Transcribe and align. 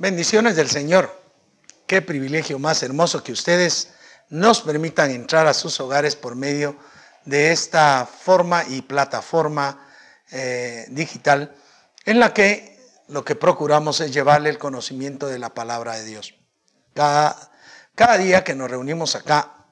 Bendiciones 0.00 0.54
del 0.54 0.70
Señor. 0.70 1.10
Qué 1.88 2.02
privilegio 2.02 2.60
más 2.60 2.84
hermoso 2.84 3.24
que 3.24 3.32
ustedes 3.32 3.94
nos 4.28 4.60
permitan 4.60 5.10
entrar 5.10 5.48
a 5.48 5.54
sus 5.54 5.80
hogares 5.80 6.14
por 6.14 6.36
medio 6.36 6.76
de 7.24 7.50
esta 7.50 8.06
forma 8.06 8.62
y 8.68 8.82
plataforma 8.82 9.88
eh, 10.30 10.86
digital 10.90 11.52
en 12.04 12.20
la 12.20 12.32
que 12.32 12.78
lo 13.08 13.24
que 13.24 13.34
procuramos 13.34 14.00
es 14.00 14.14
llevarle 14.14 14.50
el 14.50 14.58
conocimiento 14.58 15.26
de 15.26 15.40
la 15.40 15.52
palabra 15.52 15.94
de 15.94 16.04
Dios. 16.04 16.36
Cada, 16.94 17.50
cada 17.96 18.18
día 18.18 18.44
que 18.44 18.54
nos 18.54 18.70
reunimos 18.70 19.16
acá, 19.16 19.66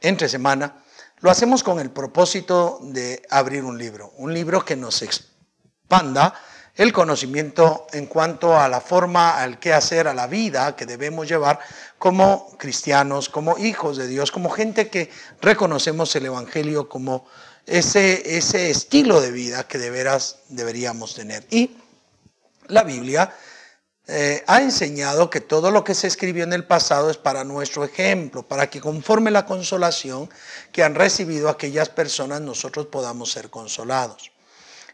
entre 0.00 0.28
semana, 0.28 0.84
lo 1.18 1.32
hacemos 1.32 1.64
con 1.64 1.80
el 1.80 1.90
propósito 1.90 2.78
de 2.80 3.22
abrir 3.28 3.64
un 3.64 3.76
libro, 3.76 4.12
un 4.18 4.32
libro 4.32 4.64
que 4.64 4.76
nos 4.76 5.02
expanda 5.02 6.32
el 6.76 6.92
conocimiento 6.92 7.86
en 7.92 8.06
cuanto 8.06 8.58
a 8.58 8.68
la 8.68 8.80
forma, 8.80 9.40
al 9.40 9.58
qué 9.58 9.72
hacer, 9.72 10.08
a 10.08 10.14
la 10.14 10.26
vida 10.26 10.74
que 10.74 10.86
debemos 10.86 11.28
llevar 11.28 11.60
como 11.98 12.56
cristianos, 12.58 13.28
como 13.28 13.58
hijos 13.58 13.96
de 13.96 14.08
Dios, 14.08 14.32
como 14.32 14.50
gente 14.50 14.88
que 14.88 15.10
reconocemos 15.40 16.14
el 16.16 16.26
Evangelio 16.26 16.88
como 16.88 17.26
ese, 17.66 18.36
ese 18.36 18.70
estilo 18.70 19.20
de 19.20 19.30
vida 19.30 19.68
que 19.68 19.78
de 19.78 19.90
veras 19.90 20.38
deberíamos 20.48 21.14
tener. 21.14 21.46
Y 21.50 21.76
la 22.66 22.82
Biblia 22.82 23.32
eh, 24.06 24.42
ha 24.46 24.60
enseñado 24.60 25.30
que 25.30 25.40
todo 25.40 25.70
lo 25.70 25.82
que 25.84 25.94
se 25.94 26.08
escribió 26.08 26.44
en 26.44 26.52
el 26.52 26.66
pasado 26.66 27.08
es 27.08 27.16
para 27.16 27.44
nuestro 27.44 27.84
ejemplo, 27.84 28.42
para 28.42 28.68
que 28.68 28.80
conforme 28.80 29.30
la 29.30 29.46
consolación 29.46 30.28
que 30.72 30.82
han 30.82 30.94
recibido 30.94 31.48
aquellas 31.48 31.88
personas 31.88 32.40
nosotros 32.40 32.86
podamos 32.86 33.30
ser 33.30 33.48
consolados. 33.48 34.33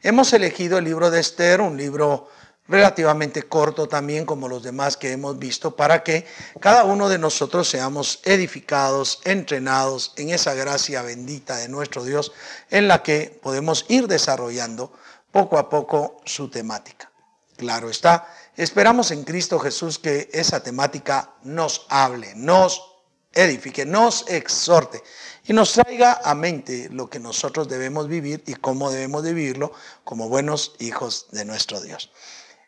Hemos 0.02 0.32
elegido 0.32 0.78
el 0.78 0.86
libro 0.86 1.10
de 1.10 1.20
Esther, 1.20 1.60
un 1.60 1.76
libro 1.76 2.30
relativamente 2.66 3.42
corto 3.42 3.86
también 3.86 4.24
como 4.24 4.48
los 4.48 4.62
demás 4.62 4.96
que 4.96 5.12
hemos 5.12 5.38
visto, 5.38 5.76
para 5.76 6.02
que 6.02 6.24
cada 6.58 6.84
uno 6.84 7.10
de 7.10 7.18
nosotros 7.18 7.68
seamos 7.68 8.20
edificados, 8.24 9.20
entrenados 9.24 10.14
en 10.16 10.30
esa 10.30 10.54
gracia 10.54 11.02
bendita 11.02 11.56
de 11.56 11.68
nuestro 11.68 12.02
Dios, 12.02 12.32
en 12.70 12.88
la 12.88 13.02
que 13.02 13.38
podemos 13.42 13.84
ir 13.88 14.08
desarrollando 14.08 14.90
poco 15.32 15.58
a 15.58 15.68
poco 15.68 16.22
su 16.24 16.48
temática. 16.48 17.10
Claro 17.58 17.90
está, 17.90 18.26
esperamos 18.56 19.10
en 19.10 19.24
Cristo 19.24 19.58
Jesús 19.58 19.98
que 19.98 20.30
esa 20.32 20.62
temática 20.62 21.34
nos 21.42 21.84
hable, 21.90 22.32
nos 22.36 22.90
edifique, 23.34 23.84
nos 23.84 24.26
exhorte 24.28 25.02
y 25.50 25.52
nos 25.52 25.72
traiga 25.72 26.20
a 26.22 26.36
mente 26.36 26.88
lo 26.92 27.10
que 27.10 27.18
nosotros 27.18 27.68
debemos 27.68 28.06
vivir 28.06 28.40
y 28.46 28.54
cómo 28.54 28.88
debemos 28.92 29.24
vivirlo 29.24 29.72
como 30.04 30.28
buenos 30.28 30.76
hijos 30.78 31.26
de 31.32 31.44
nuestro 31.44 31.80
Dios. 31.80 32.12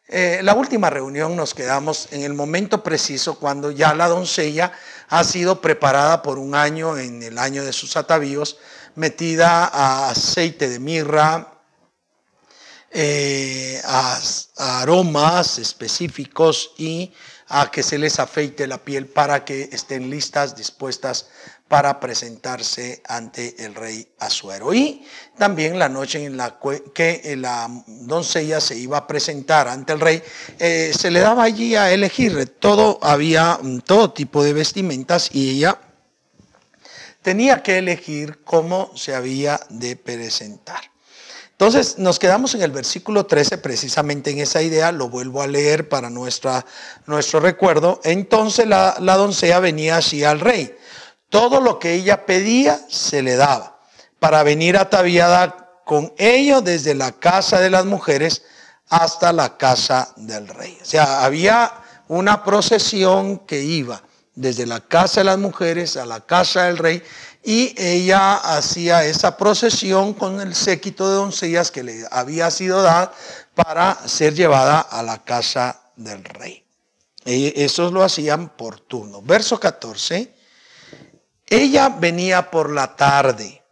Eh, 0.08 0.40
la 0.42 0.54
última 0.54 0.90
reunión 0.90 1.36
nos 1.36 1.54
quedamos 1.54 2.08
en 2.10 2.22
el 2.22 2.34
momento 2.34 2.82
preciso 2.82 3.38
cuando 3.38 3.70
ya 3.70 3.94
la 3.94 4.08
doncella 4.08 4.72
ha 5.08 5.22
sido 5.22 5.60
preparada 5.60 6.22
por 6.22 6.40
un 6.40 6.56
año, 6.56 6.98
en 6.98 7.22
el 7.22 7.38
año 7.38 7.64
de 7.64 7.72
sus 7.72 7.96
atavíos, 7.96 8.58
metida 8.96 9.64
a 9.66 10.10
aceite 10.10 10.68
de 10.68 10.80
mirra, 10.80 11.62
eh, 12.90 13.80
a, 13.84 14.20
aromas 14.56 15.60
específicos 15.60 16.72
y 16.76 17.12
a 17.54 17.70
que 17.70 17.82
se 17.82 17.98
les 17.98 18.18
afeite 18.18 18.66
la 18.66 18.78
piel 18.78 19.06
para 19.06 19.44
que 19.44 19.68
estén 19.72 20.08
listas, 20.08 20.56
dispuestas 20.56 21.28
para 21.68 22.00
presentarse 22.00 23.02
ante 23.06 23.62
el 23.62 23.74
rey 23.74 24.08
Azuero. 24.18 24.72
Y 24.72 25.06
también 25.36 25.78
la 25.78 25.90
noche 25.90 26.24
en 26.24 26.38
la 26.38 26.58
que 26.94 27.34
la 27.36 27.68
doncella 27.86 28.58
se 28.58 28.76
iba 28.76 28.96
a 28.96 29.06
presentar 29.06 29.68
ante 29.68 29.92
el 29.92 30.00
rey, 30.00 30.22
eh, 30.58 30.92
se 30.98 31.10
le 31.10 31.20
daba 31.20 31.42
allí 31.42 31.76
a 31.76 31.92
elegir. 31.92 32.56
Todo 32.58 32.98
había 33.02 33.58
todo 33.84 34.12
tipo 34.12 34.42
de 34.42 34.54
vestimentas 34.54 35.28
y 35.30 35.50
ella 35.50 35.78
tenía 37.20 37.62
que 37.62 37.78
elegir 37.78 38.42
cómo 38.44 38.92
se 38.96 39.14
había 39.14 39.60
de 39.68 39.96
presentar. 39.96 40.91
Entonces 41.62 41.96
nos 41.96 42.18
quedamos 42.18 42.56
en 42.56 42.62
el 42.62 42.72
versículo 42.72 43.24
13, 43.24 43.58
precisamente 43.58 44.32
en 44.32 44.40
esa 44.40 44.62
idea, 44.62 44.90
lo 44.90 45.08
vuelvo 45.08 45.42
a 45.42 45.46
leer 45.46 45.88
para 45.88 46.10
nuestra, 46.10 46.66
nuestro 47.06 47.38
recuerdo. 47.38 48.00
Entonces 48.02 48.66
la, 48.66 48.96
la 48.98 49.16
doncella 49.16 49.60
venía 49.60 49.98
así 49.98 50.24
al 50.24 50.40
rey. 50.40 50.74
Todo 51.28 51.60
lo 51.60 51.78
que 51.78 51.92
ella 51.92 52.26
pedía 52.26 52.80
se 52.88 53.22
le 53.22 53.36
daba 53.36 53.78
para 54.18 54.42
venir 54.42 54.76
ataviada 54.76 55.78
con 55.86 56.12
ello 56.18 56.62
desde 56.62 56.96
la 56.96 57.12
casa 57.12 57.60
de 57.60 57.70
las 57.70 57.84
mujeres 57.84 58.42
hasta 58.88 59.32
la 59.32 59.56
casa 59.56 60.12
del 60.16 60.48
rey. 60.48 60.76
O 60.82 60.84
sea, 60.84 61.24
había 61.24 61.72
una 62.08 62.42
procesión 62.42 63.38
que 63.38 63.62
iba 63.62 64.02
desde 64.34 64.66
la 64.66 64.80
casa 64.80 65.20
de 65.20 65.24
las 65.24 65.38
mujeres 65.38 65.96
a 65.96 66.06
la 66.06 66.22
casa 66.22 66.64
del 66.64 66.78
rey 66.78 67.04
y 67.42 67.74
ella 67.76 68.36
hacía 68.36 69.04
esa 69.04 69.36
procesión 69.36 70.14
con 70.14 70.40
el 70.40 70.54
séquito 70.54 71.08
de 71.08 71.16
doncellas 71.16 71.70
que 71.70 71.82
le 71.82 72.06
había 72.10 72.50
sido 72.50 72.82
dada 72.82 73.12
para 73.54 73.96
ser 74.06 74.34
llevada 74.34 74.80
a 74.80 75.02
la 75.02 75.24
casa 75.24 75.80
del 75.96 76.22
rey. 76.24 76.64
E, 77.24 77.52
esos 77.56 77.92
lo 77.92 78.04
hacían 78.04 78.50
por 78.50 78.78
turno. 78.80 79.22
Verso 79.22 79.58
14. 79.58 80.32
Ella 81.48 81.88
venía 81.88 82.50
por 82.50 82.70
la 82.70 82.94
tarde 82.94 83.62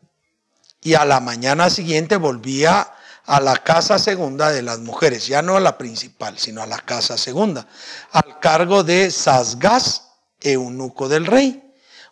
y 0.83 0.95
a 0.95 1.05
la 1.05 1.21
mañana 1.21 1.71
siguiente 1.71 2.17
volvía 2.17 2.93
a 3.25 3.41
la 3.41 3.57
casa 3.57 3.99
segunda 4.01 4.51
de 4.51 4.63
las 4.63 4.81
mujeres, 4.81 5.29
ya 5.29 5.43
no 5.43 5.57
a 5.57 5.61
la 5.61 5.79
principal, 5.79 6.37
sino 6.39 6.63
a 6.63 6.67
la 6.67 6.79
casa 6.79 7.17
segunda, 7.17 7.67
al 8.11 8.41
cargo 8.41 8.83
de 8.83 9.11
Sasgas, 9.11 10.09
eunuco 10.41 11.09
del 11.09 11.27
rey 11.27 11.70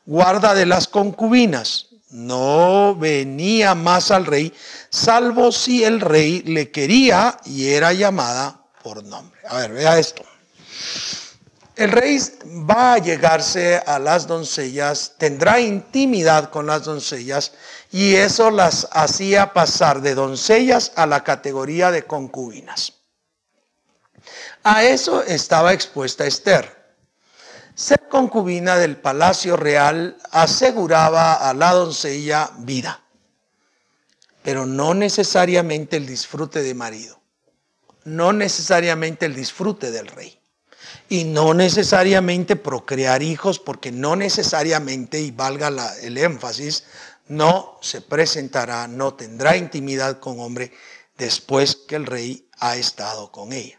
guarda 0.09 0.55
de 0.55 0.65
las 0.65 0.89
concubinas. 0.89 1.87
No 2.11 2.97
venía 2.97 3.75
más 3.75 4.11
al 4.11 4.25
rey, 4.25 4.53
salvo 4.89 5.53
si 5.53 5.85
el 5.85 6.01
rey 6.01 6.41
le 6.41 6.71
quería 6.71 7.39
y 7.45 7.69
era 7.69 7.93
llamada 7.93 8.63
por 8.83 9.05
nombre. 9.05 9.39
A 9.47 9.59
ver, 9.59 9.73
vea 9.73 9.99
esto. 9.99 10.25
El 11.77 11.93
rey 11.93 12.19
va 12.69 12.95
a 12.95 12.99
llegarse 12.99 13.77
a 13.77 13.99
las 13.99 14.27
doncellas, 14.27 15.13
tendrá 15.19 15.61
intimidad 15.61 16.49
con 16.49 16.67
las 16.67 16.85
doncellas 16.85 17.53
y 17.93 18.15
eso 18.15 18.51
las 18.51 18.89
hacía 18.91 19.53
pasar 19.53 20.01
de 20.01 20.15
doncellas 20.15 20.93
a 20.97 21.07
la 21.07 21.23
categoría 21.23 21.91
de 21.91 22.05
concubinas. 22.05 22.95
A 24.65 24.83
eso 24.85 25.23
estaba 25.23 25.75
expuesta 25.75 26.25
Esther. 26.25 26.78
Ser 27.79 28.09
concubina 28.09 28.77
del 28.77 28.97
palacio 28.97 29.57
real 29.57 30.17
aseguraba 30.33 31.35
a 31.35 31.55
la 31.55 31.73
doncella 31.73 32.51
vida, 32.59 33.05
pero 34.43 34.67
no 34.67 34.95
necesariamente 34.95 35.97
el 35.97 36.05
disfrute 36.05 36.65
de 36.65 36.75
marido, 36.75 37.21
no 38.03 38.33
necesariamente 38.33 39.27
el 39.27 39.37
disfrute 39.37 39.93
del 39.93 40.09
rey 40.09 40.41
y 41.09 41.23
no 41.23 41.55
necesariamente 41.55 42.57
procrear 42.57 43.23
hijos, 43.23 43.61
porque 43.61 43.93
no 43.93 44.17
necesariamente, 44.17 45.21
y 45.21 45.31
valga 45.31 45.69
el 46.03 46.19
énfasis, 46.19 46.83
no 47.29 47.79
se 47.81 48.01
presentará, 48.01 48.89
no 48.89 49.15
tendrá 49.15 49.57
intimidad 49.57 50.19
con 50.19 50.41
hombre 50.41 50.73
después 51.17 51.77
que 51.77 51.95
el 51.95 52.07
rey 52.07 52.49
ha 52.59 52.75
estado 52.75 53.31
con 53.31 53.53
ella. 53.53 53.78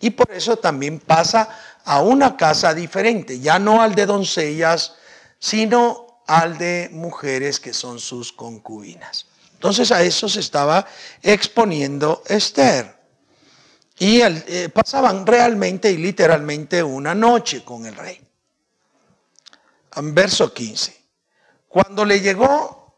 Y 0.00 0.10
por 0.10 0.30
eso 0.32 0.56
también 0.56 0.98
pasa 0.98 1.48
a 1.84 2.02
una 2.02 2.36
casa 2.36 2.74
diferente, 2.74 3.40
ya 3.40 3.58
no 3.58 3.80
al 3.80 3.94
de 3.94 4.06
doncellas, 4.06 4.94
sino 5.38 6.22
al 6.26 6.58
de 6.58 6.90
mujeres 6.92 7.60
que 7.60 7.72
son 7.72 7.98
sus 7.98 8.32
concubinas. 8.32 9.26
Entonces 9.54 9.90
a 9.90 10.02
eso 10.02 10.28
se 10.28 10.40
estaba 10.40 10.86
exponiendo 11.22 12.22
Esther. 12.26 12.94
Y 13.98 14.20
eh, 14.20 14.68
pasaban 14.68 15.26
realmente 15.26 15.90
y 15.90 15.96
literalmente 15.96 16.82
una 16.82 17.14
noche 17.14 17.64
con 17.64 17.86
el 17.86 17.96
rey. 17.96 18.20
En 19.94 20.14
verso 20.14 20.52
15. 20.52 20.94
Cuando 21.68 22.04
le 22.04 22.20
llegó 22.20 22.94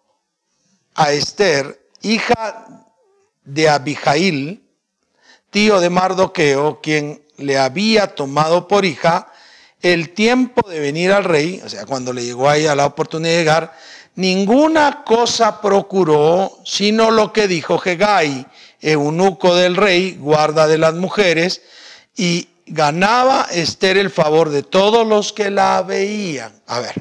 a 0.97 1.13
Esther, 1.13 1.91
hija 2.03 2.67
de 3.45 3.69
Abijail, 3.69 4.68
tío 5.51 5.81
de 5.81 5.91
Mardoqueo, 5.91 6.81
quien 6.81 7.23
le 7.37 7.59
había 7.59 8.15
tomado 8.15 8.69
por 8.69 8.85
hija, 8.85 9.33
el 9.81 10.11
tiempo 10.11 10.69
de 10.69 10.81
venir 10.81 11.13
al 11.13 11.25
rey, 11.25 11.63
o 11.65 11.69
sea, 11.69 11.87
cuando 11.87 12.13
le 12.13 12.25
llegó 12.25 12.49
a 12.49 12.57
la 12.57 12.87
oportunidad 12.87 13.33
de 13.33 13.39
llegar, 13.39 13.73
ninguna 14.17 15.05
cosa 15.05 15.61
procuró, 15.61 16.59
sino 16.65 17.11
lo 17.11 17.33
que 17.33 17.47
dijo 17.47 17.81
Hegai, 17.83 18.47
eunuco 18.81 19.55
del 19.55 19.77
rey, 19.77 20.17
guarda 20.19 20.67
de 20.67 20.79
las 20.79 20.95
mujeres, 20.95 21.63
y 22.17 22.49
ganaba 22.67 23.47
Esther 23.53 23.97
el 23.97 24.11
favor 24.11 24.51
de 24.51 24.65
todos 24.65 25.07
los 25.07 25.33
que 25.33 25.51
la 25.51 25.83
veían. 25.83 26.53
A 26.67 26.81
ver, 26.81 26.95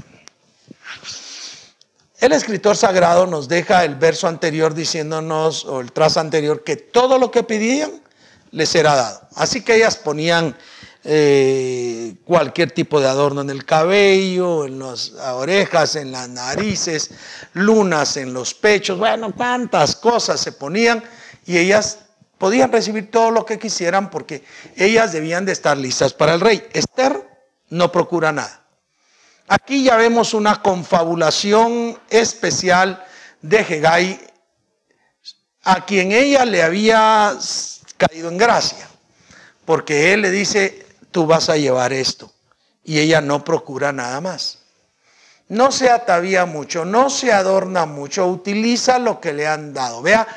el 2.20 2.32
escritor 2.32 2.78
sagrado 2.78 3.26
nos 3.26 3.48
deja 3.48 3.84
el 3.84 3.96
verso 3.96 4.28
anterior 4.28 4.76
diciéndonos, 4.76 5.66
o 5.66 5.82
el 5.82 5.92
tras 5.92 6.18
anterior, 6.18 6.64
que 6.64 6.76
todo 6.76 7.18
lo 7.18 7.32
que 7.32 7.44
pedían 7.44 8.07
les 8.58 8.76
era 8.76 8.96
dado. 8.96 9.22
Así 9.36 9.62
que 9.62 9.76
ellas 9.76 9.96
ponían 9.96 10.58
eh, 11.04 12.16
cualquier 12.26 12.72
tipo 12.72 13.00
de 13.00 13.08
adorno 13.08 13.42
en 13.42 13.50
el 13.50 13.64
cabello, 13.64 14.66
en 14.66 14.80
las 14.80 15.12
orejas, 15.12 15.96
en 15.96 16.12
las 16.12 16.28
narices, 16.28 17.12
lunas 17.54 18.18
en 18.18 18.34
los 18.34 18.54
pechos, 18.54 18.98
bueno, 18.98 19.34
cuántas 19.34 19.96
cosas 19.96 20.42
se 20.42 20.52
ponían 20.52 21.02
y 21.46 21.58
ellas 21.58 22.00
podían 22.38 22.72
recibir 22.72 23.10
todo 23.10 23.32
lo 23.32 23.46
que 23.46 23.58
quisieran 23.58 24.10
porque 24.10 24.44
ellas 24.76 25.14
debían 25.14 25.46
de 25.46 25.54
estar 25.54 25.78
listas 25.78 26.14
para 26.14 26.34
el 26.34 26.42
rey. 26.42 26.68
Esther 26.74 27.26
no 27.70 27.92
procura 27.92 28.32
nada. 28.32 28.66
Aquí 29.48 29.84
ya 29.84 29.96
vemos 29.96 30.34
una 30.34 30.62
confabulación 30.62 31.98
especial 32.10 33.02
de 33.42 33.60
Hegai, 33.60 34.20
a 35.64 35.86
quien 35.86 36.12
ella 36.12 36.44
le 36.44 36.64
había 36.64 37.38
caído 37.98 38.30
en 38.30 38.38
gracia, 38.38 38.88
porque 39.66 40.14
él 40.14 40.22
le 40.22 40.32
dice, 40.32 40.86
tú 41.12 41.26
vas 41.26 41.50
a 41.50 41.58
llevar 41.58 41.94
esto. 41.94 42.32
Y 42.84 43.00
ella 43.00 43.20
no 43.20 43.44
procura 43.44 43.92
nada 43.92 44.22
más. 44.22 44.60
No 45.50 45.72
se 45.72 45.90
atavía 45.90 46.46
mucho, 46.46 46.86
no 46.86 47.10
se 47.10 47.32
adorna 47.32 47.86
mucho, 47.86 48.28
utiliza 48.28 49.00
lo 49.00 49.20
que 49.20 49.34
le 49.34 49.48
han 49.48 49.74
dado. 49.74 50.02
Vea 50.02 50.28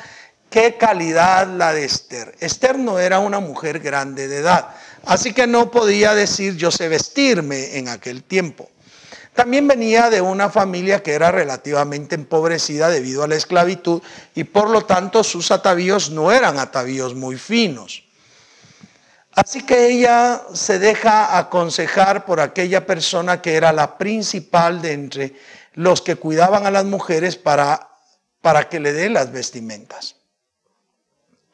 qué 0.49 0.77
calidad 0.77 1.47
la 1.47 1.73
de 1.73 1.85
Esther. 1.85 2.35
Esther 2.39 2.79
no 2.79 2.99
era 2.99 3.19
una 3.19 3.39
mujer 3.39 3.79
grande 3.79 4.27
de 4.27 4.37
edad, 4.37 4.69
así 5.05 5.33
que 5.33 5.47
no 5.47 5.71
podía 5.71 6.13
decir 6.13 6.55
yo 6.55 6.71
sé 6.71 6.87
vestirme 6.87 7.77
en 7.77 7.89
aquel 7.89 8.23
tiempo. 8.23 8.69
También 9.33 9.67
venía 9.67 10.09
de 10.09 10.21
una 10.21 10.49
familia 10.49 11.01
que 11.01 11.13
era 11.13 11.31
relativamente 11.31 12.15
empobrecida 12.15 12.89
debido 12.89 13.23
a 13.23 13.27
la 13.27 13.35
esclavitud 13.35 14.01
y 14.35 14.43
por 14.43 14.69
lo 14.69 14.85
tanto 14.85 15.23
sus 15.23 15.51
atavíos 15.51 16.09
no 16.09 16.31
eran 16.31 16.59
atavíos 16.59 17.15
muy 17.15 17.37
finos. 17.37 18.03
Así 19.33 19.65
que 19.65 19.87
ella 19.87 20.41
se 20.53 20.77
deja 20.77 21.37
aconsejar 21.37 22.25
por 22.25 22.41
aquella 22.41 22.85
persona 22.85 23.41
que 23.41 23.55
era 23.55 23.71
la 23.71 23.97
principal 23.97 24.81
de 24.81 24.91
entre 24.91 25.35
los 25.73 26.01
que 26.01 26.17
cuidaban 26.17 26.65
a 26.65 26.71
las 26.71 26.83
mujeres 26.83 27.37
para, 27.37 27.89
para 28.41 28.67
que 28.67 28.81
le 28.81 28.91
dé 28.91 29.09
las 29.09 29.31
vestimentas. 29.31 30.17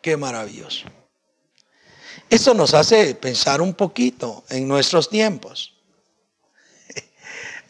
Qué 0.01 0.17
maravilloso. 0.17 0.87
Eso 2.29 2.55
nos 2.55 2.73
hace 2.73 3.13
pensar 3.13 3.61
un 3.61 3.75
poquito 3.75 4.43
en 4.49 4.67
nuestros 4.67 5.09
tiempos. 5.09 5.76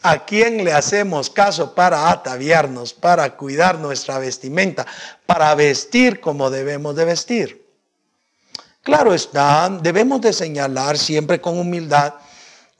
¿A 0.02 0.24
quién 0.24 0.64
le 0.64 0.72
hacemos 0.72 1.28
caso 1.28 1.74
para 1.74 2.10
ataviarnos, 2.10 2.94
para 2.94 3.36
cuidar 3.36 3.78
nuestra 3.78 4.18
vestimenta, 4.18 4.86
para 5.26 5.54
vestir 5.54 6.20
como 6.20 6.50
debemos 6.50 6.94
de 6.94 7.04
vestir? 7.04 7.66
Claro 8.82 9.12
está, 9.12 9.68
debemos 9.82 10.20
de 10.20 10.32
señalar 10.32 10.96
siempre 10.96 11.40
con 11.40 11.58
humildad 11.58 12.14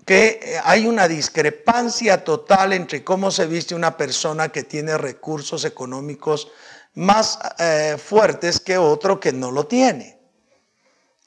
que 0.06 0.58
hay 0.64 0.86
una 0.86 1.06
discrepancia 1.06 2.24
total 2.24 2.72
entre 2.72 3.04
cómo 3.04 3.30
se 3.30 3.46
viste 3.46 3.74
una 3.74 3.94
persona 3.94 4.48
que 4.48 4.62
tiene 4.62 4.96
recursos 4.96 5.66
económicos 5.66 6.48
más 6.94 7.38
eh, 7.58 7.96
fuertes 8.02 8.58
que 8.58 8.78
otro 8.78 9.20
que 9.20 9.32
no 9.32 9.50
lo 9.50 9.66
tiene. 9.66 10.18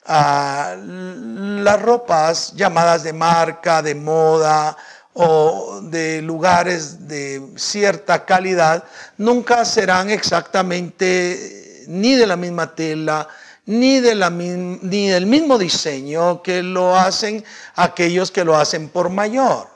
Ah, 0.04 0.74
las 0.76 1.80
ropas 1.80 2.54
llamadas 2.54 3.04
de 3.04 3.12
marca, 3.12 3.82
de 3.82 3.94
moda 3.94 4.76
o 5.14 5.80
de 5.82 6.22
lugares 6.22 7.06
de 7.06 7.42
cierta 7.56 8.24
calidad 8.24 8.84
nunca 9.18 9.64
serán 9.64 10.10
exactamente 10.10 11.84
ni 11.88 12.14
de 12.14 12.26
la 12.26 12.36
misma 12.36 12.74
tela, 12.74 13.28
ni, 13.66 14.00
de 14.00 14.14
la, 14.14 14.30
ni 14.30 15.08
del 15.08 15.26
mismo 15.26 15.58
diseño 15.58 16.42
que 16.42 16.62
lo 16.62 16.96
hacen 16.96 17.44
aquellos 17.74 18.30
que 18.30 18.44
lo 18.44 18.56
hacen 18.56 18.88
por 18.88 19.10
mayor. 19.10 19.68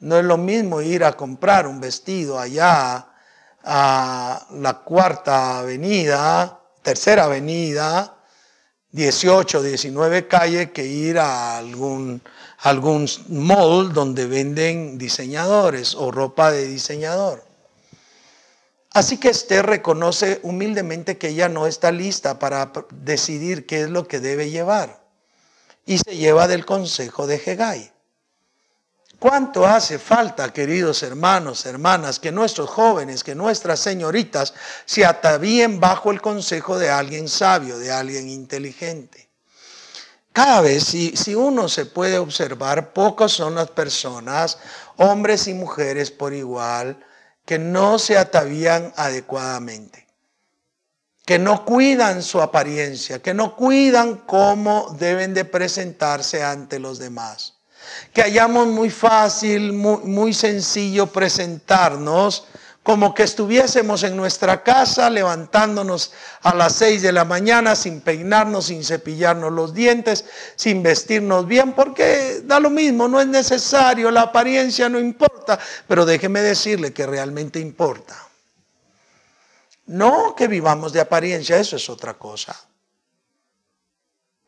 No 0.00 0.16
es 0.16 0.24
lo 0.24 0.36
mismo 0.36 0.80
ir 0.80 1.04
a 1.04 1.14
comprar 1.14 1.66
un 1.66 1.80
vestido 1.80 2.38
allá 2.38 3.06
a 3.64 4.46
la 4.52 4.74
cuarta 4.74 5.58
avenida, 5.58 6.60
tercera 6.82 7.24
avenida, 7.24 8.14
18, 8.92 9.62
19 9.62 10.28
calle 10.28 10.70
que 10.70 10.86
ir 10.86 11.18
a 11.18 11.58
algún, 11.58 12.22
algún 12.58 13.08
mall 13.28 13.92
donde 13.92 14.26
venden 14.26 14.98
diseñadores 14.98 15.94
o 15.94 16.10
ropa 16.10 16.50
de 16.50 16.66
diseñador. 16.66 17.44
Así 18.92 19.18
que 19.18 19.28
Esther 19.28 19.66
reconoce 19.66 20.40
humildemente 20.42 21.18
que 21.18 21.28
ella 21.28 21.48
no 21.48 21.66
está 21.66 21.92
lista 21.92 22.38
para 22.38 22.72
decidir 22.90 23.66
qué 23.66 23.82
es 23.82 23.90
lo 23.90 24.08
que 24.08 24.18
debe 24.18 24.50
llevar 24.50 25.00
y 25.86 25.98
se 25.98 26.16
lleva 26.16 26.48
del 26.48 26.66
consejo 26.66 27.26
de 27.26 27.36
Hegai. 27.36 27.92
¿Cuánto 29.18 29.66
hace 29.66 29.98
falta, 29.98 30.52
queridos 30.52 31.02
hermanos, 31.02 31.66
hermanas, 31.66 32.20
que 32.20 32.30
nuestros 32.30 32.70
jóvenes, 32.70 33.24
que 33.24 33.34
nuestras 33.34 33.80
señoritas 33.80 34.54
se 34.84 35.04
atavíen 35.04 35.80
bajo 35.80 36.12
el 36.12 36.20
consejo 36.20 36.78
de 36.78 36.90
alguien 36.90 37.28
sabio, 37.28 37.78
de 37.78 37.90
alguien 37.90 38.28
inteligente? 38.28 39.27
Cada 40.32 40.60
vez, 40.60 40.84
si, 40.84 41.34
uno 41.34 41.68
se 41.68 41.86
puede 41.86 42.18
observar, 42.18 42.92
pocas 42.92 43.32
son 43.32 43.56
las 43.56 43.70
personas, 43.70 44.58
hombres 44.96 45.48
y 45.48 45.54
mujeres 45.54 46.10
por 46.10 46.32
igual, 46.32 47.04
que 47.44 47.58
no 47.58 47.98
se 47.98 48.18
atavían 48.18 48.92
adecuadamente, 48.96 50.06
que 51.24 51.38
no 51.38 51.64
cuidan 51.64 52.22
su 52.22 52.40
apariencia, 52.40 53.20
que 53.20 53.34
no 53.34 53.56
cuidan 53.56 54.16
cómo 54.26 54.94
deben 54.98 55.34
de 55.34 55.44
presentarse 55.44 56.42
ante 56.42 56.78
los 56.78 56.98
demás. 56.98 57.54
Que 58.12 58.22
hayamos 58.22 58.66
muy 58.66 58.90
fácil, 58.90 59.72
muy, 59.72 60.02
muy 60.04 60.34
sencillo 60.34 61.06
presentarnos 61.06 62.46
como 62.88 63.14
que 63.14 63.24
estuviésemos 63.24 64.02
en 64.02 64.16
nuestra 64.16 64.62
casa 64.62 65.10
levantándonos 65.10 66.10
a 66.40 66.54
las 66.54 66.72
seis 66.72 67.02
de 67.02 67.12
la 67.12 67.26
mañana 67.26 67.76
sin 67.76 68.00
peinarnos, 68.00 68.68
sin 68.68 68.82
cepillarnos 68.82 69.52
los 69.52 69.74
dientes, 69.74 70.24
sin 70.56 70.82
vestirnos 70.82 71.46
bien, 71.46 71.74
porque 71.74 72.40
da 72.44 72.58
lo 72.58 72.70
mismo, 72.70 73.06
no 73.06 73.20
es 73.20 73.26
necesario, 73.26 74.10
la 74.10 74.22
apariencia 74.22 74.88
no 74.88 74.98
importa, 74.98 75.58
pero 75.86 76.06
déjeme 76.06 76.40
decirle 76.40 76.94
que 76.94 77.04
realmente 77.04 77.60
importa. 77.60 78.16
No 79.84 80.34
que 80.34 80.48
vivamos 80.48 80.94
de 80.94 81.02
apariencia, 81.02 81.58
eso 81.58 81.76
es 81.76 81.90
otra 81.90 82.14
cosa. 82.14 82.58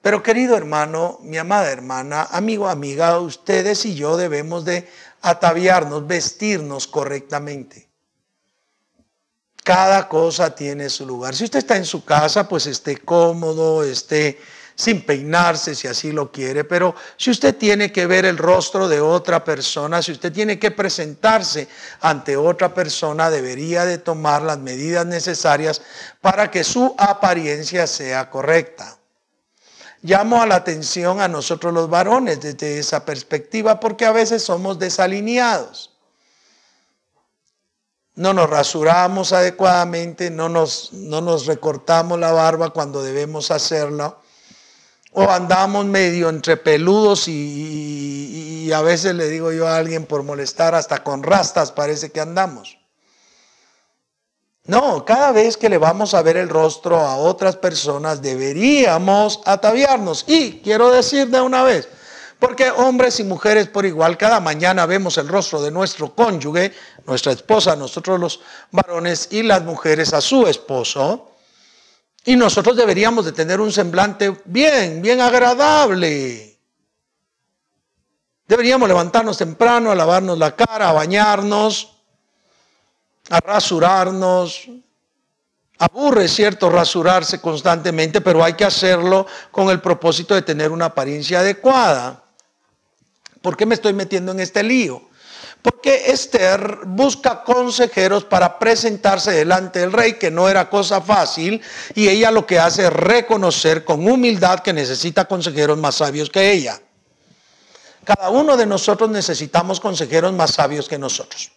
Pero 0.00 0.22
querido 0.22 0.56
hermano, 0.56 1.18
mi 1.20 1.36
amada 1.36 1.70
hermana, 1.70 2.22
amigo, 2.30 2.70
amiga, 2.70 3.20
ustedes 3.20 3.84
y 3.84 3.96
yo 3.96 4.16
debemos 4.16 4.64
de 4.64 4.88
ataviarnos, 5.20 6.06
vestirnos 6.06 6.86
correctamente. 6.86 7.89
Cada 9.70 10.08
cosa 10.08 10.52
tiene 10.52 10.90
su 10.90 11.06
lugar. 11.06 11.36
Si 11.36 11.44
usted 11.44 11.60
está 11.60 11.76
en 11.76 11.84
su 11.84 12.04
casa, 12.04 12.48
pues 12.48 12.66
esté 12.66 12.96
cómodo, 12.96 13.84
esté 13.84 14.40
sin 14.74 15.06
peinarse 15.06 15.76
si 15.76 15.86
así 15.86 16.10
lo 16.10 16.32
quiere, 16.32 16.64
pero 16.64 16.96
si 17.16 17.30
usted 17.30 17.54
tiene 17.54 17.92
que 17.92 18.06
ver 18.06 18.24
el 18.24 18.36
rostro 18.36 18.88
de 18.88 19.00
otra 19.00 19.44
persona, 19.44 20.02
si 20.02 20.10
usted 20.10 20.32
tiene 20.32 20.58
que 20.58 20.72
presentarse 20.72 21.68
ante 22.00 22.36
otra 22.36 22.74
persona, 22.74 23.30
debería 23.30 23.84
de 23.84 23.98
tomar 23.98 24.42
las 24.42 24.58
medidas 24.58 25.06
necesarias 25.06 25.80
para 26.20 26.50
que 26.50 26.64
su 26.64 26.92
apariencia 26.98 27.86
sea 27.86 28.28
correcta. 28.28 28.98
Llamo 30.02 30.42
a 30.42 30.48
la 30.48 30.56
atención 30.56 31.20
a 31.20 31.28
nosotros 31.28 31.72
los 31.72 31.88
varones 31.88 32.40
desde 32.40 32.80
esa 32.80 33.04
perspectiva 33.04 33.78
porque 33.78 34.04
a 34.04 34.10
veces 34.10 34.42
somos 34.42 34.80
desalineados 34.80 35.89
no 38.16 38.34
nos 38.34 38.50
rasuramos 38.50 39.32
adecuadamente, 39.32 40.30
no 40.30 40.48
nos, 40.48 40.92
no 40.92 41.20
nos 41.20 41.46
recortamos 41.46 42.18
la 42.18 42.32
barba 42.32 42.70
cuando 42.70 43.02
debemos 43.02 43.50
hacerlo, 43.50 44.20
o 45.12 45.22
andamos 45.22 45.86
medio 45.86 46.28
entre 46.28 46.56
peludos 46.56 47.28
y, 47.28 48.66
y, 48.66 48.72
a 48.72 48.82
veces 48.82 49.14
le 49.14 49.28
digo 49.28 49.50
yo 49.50 49.66
a 49.66 49.76
alguien 49.76 50.06
por 50.06 50.22
molestar, 50.22 50.74
hasta 50.74 51.02
con 51.02 51.22
rastas 51.22 51.72
parece 51.72 52.10
que 52.10 52.20
andamos. 52.20 52.78
No, 54.64 55.04
cada 55.04 55.32
vez 55.32 55.56
que 55.56 55.68
le 55.68 55.78
vamos 55.78 56.14
a 56.14 56.22
ver 56.22 56.36
el 56.36 56.48
rostro 56.48 57.00
a 57.00 57.16
otras 57.16 57.56
personas 57.56 58.22
deberíamos 58.22 59.40
ataviarnos. 59.44 60.24
Y 60.28 60.60
quiero 60.60 60.90
decir 60.92 61.28
de 61.28 61.40
una 61.40 61.64
vez, 61.64 61.88
porque 62.40 62.70
hombres 62.70 63.20
y 63.20 63.24
mujeres 63.24 63.68
por 63.68 63.84
igual, 63.86 64.16
cada 64.16 64.40
mañana 64.40 64.86
vemos 64.86 65.18
el 65.18 65.28
rostro 65.28 65.60
de 65.62 65.70
nuestro 65.70 66.14
cónyuge, 66.14 66.72
nuestra 67.06 67.32
esposa, 67.32 67.76
nosotros 67.76 68.18
los 68.18 68.40
varones 68.70 69.28
y 69.30 69.42
las 69.42 69.62
mujeres 69.62 70.12
a 70.14 70.20
su 70.20 70.46
esposo. 70.46 71.32
Y 72.24 72.36
nosotros 72.36 72.76
deberíamos 72.76 73.26
de 73.26 73.32
tener 73.32 73.60
un 73.60 73.70
semblante 73.70 74.34
bien, 74.46 75.02
bien 75.02 75.20
agradable. 75.20 76.58
Deberíamos 78.48 78.88
levantarnos 78.88 79.38
temprano, 79.38 79.90
a 79.90 79.94
lavarnos 79.94 80.38
la 80.38 80.56
cara, 80.56 80.88
a 80.88 80.92
bañarnos, 80.92 81.96
a 83.28 83.38
rasurarnos, 83.40 84.68
Aburre, 85.80 86.28
cierto, 86.28 86.68
rasurarse 86.68 87.40
constantemente, 87.40 88.20
pero 88.20 88.44
hay 88.44 88.52
que 88.52 88.66
hacerlo 88.66 89.26
con 89.50 89.70
el 89.70 89.80
propósito 89.80 90.34
de 90.34 90.42
tener 90.42 90.70
una 90.70 90.84
apariencia 90.86 91.40
adecuada. 91.40 92.22
¿Por 93.42 93.56
qué 93.56 93.66
me 93.66 93.74
estoy 93.74 93.92
metiendo 93.92 94.32
en 94.32 94.40
este 94.40 94.62
lío? 94.62 95.02
Porque 95.62 96.10
Esther 96.10 96.80
busca 96.86 97.42
consejeros 97.42 98.24
para 98.24 98.58
presentarse 98.58 99.30
delante 99.30 99.80
del 99.80 99.92
rey, 99.92 100.14
que 100.14 100.30
no 100.30 100.48
era 100.48 100.70
cosa 100.70 101.00
fácil, 101.02 101.60
y 101.94 102.08
ella 102.08 102.30
lo 102.30 102.46
que 102.46 102.58
hace 102.58 102.86
es 102.86 102.92
reconocer 102.92 103.84
con 103.84 104.08
humildad 104.08 104.60
que 104.60 104.72
necesita 104.72 105.26
consejeros 105.26 105.76
más 105.76 105.96
sabios 105.96 106.30
que 106.30 106.50
ella. 106.50 106.80
Cada 108.04 108.30
uno 108.30 108.56
de 108.56 108.66
nosotros 108.66 109.10
necesitamos 109.10 109.80
consejeros 109.80 110.32
más 110.32 110.52
sabios 110.52 110.88
que 110.88 110.98
nosotros. 110.98 111.52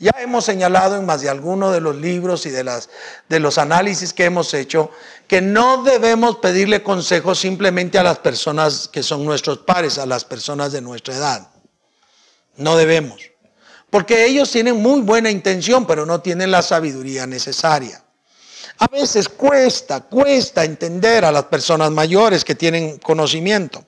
Ya 0.00 0.12
hemos 0.18 0.44
señalado 0.44 0.96
en 0.96 1.06
más 1.06 1.22
de 1.22 1.28
alguno 1.28 1.72
de 1.72 1.80
los 1.80 1.96
libros 1.96 2.46
y 2.46 2.50
de, 2.50 2.62
las, 2.62 2.88
de 3.28 3.40
los 3.40 3.58
análisis 3.58 4.12
que 4.12 4.26
hemos 4.26 4.54
hecho 4.54 4.90
que 5.26 5.42
no 5.42 5.82
debemos 5.82 6.36
pedirle 6.36 6.84
consejos 6.84 7.40
simplemente 7.40 7.98
a 7.98 8.04
las 8.04 8.18
personas 8.20 8.88
que 8.88 9.02
son 9.02 9.24
nuestros 9.24 9.58
pares, 9.58 9.98
a 9.98 10.06
las 10.06 10.24
personas 10.24 10.70
de 10.70 10.80
nuestra 10.80 11.14
edad. 11.14 11.48
No 12.56 12.76
debemos. 12.76 13.20
Porque 13.90 14.26
ellos 14.26 14.50
tienen 14.50 14.80
muy 14.80 15.00
buena 15.00 15.30
intención, 15.30 15.86
pero 15.86 16.06
no 16.06 16.20
tienen 16.20 16.50
la 16.50 16.62
sabiduría 16.62 17.26
necesaria. 17.26 18.02
A 18.78 18.86
veces 18.86 19.28
cuesta, 19.28 20.02
cuesta 20.02 20.64
entender 20.64 21.24
a 21.24 21.32
las 21.32 21.44
personas 21.44 21.90
mayores 21.90 22.44
que 22.44 22.54
tienen 22.54 22.98
conocimiento. 22.98 23.84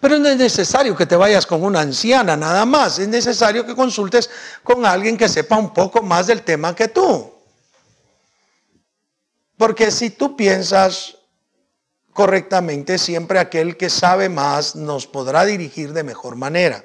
Pero 0.00 0.18
no 0.18 0.28
es 0.28 0.36
necesario 0.36 0.96
que 0.96 1.06
te 1.06 1.16
vayas 1.16 1.46
con 1.46 1.62
una 1.62 1.80
anciana 1.80 2.36
nada 2.36 2.64
más. 2.66 2.98
Es 2.98 3.08
necesario 3.08 3.64
que 3.64 3.74
consultes 3.74 4.28
con 4.62 4.84
alguien 4.84 5.16
que 5.16 5.28
sepa 5.28 5.56
un 5.56 5.72
poco 5.72 6.02
más 6.02 6.26
del 6.26 6.42
tema 6.42 6.74
que 6.74 6.88
tú. 6.88 7.32
Porque 9.56 9.90
si 9.90 10.10
tú 10.10 10.36
piensas 10.36 11.16
correctamente, 12.12 12.98
siempre 12.98 13.38
aquel 13.38 13.76
que 13.76 13.90
sabe 13.90 14.28
más 14.28 14.76
nos 14.76 15.06
podrá 15.06 15.44
dirigir 15.44 15.92
de 15.92 16.02
mejor 16.02 16.36
manera. 16.36 16.84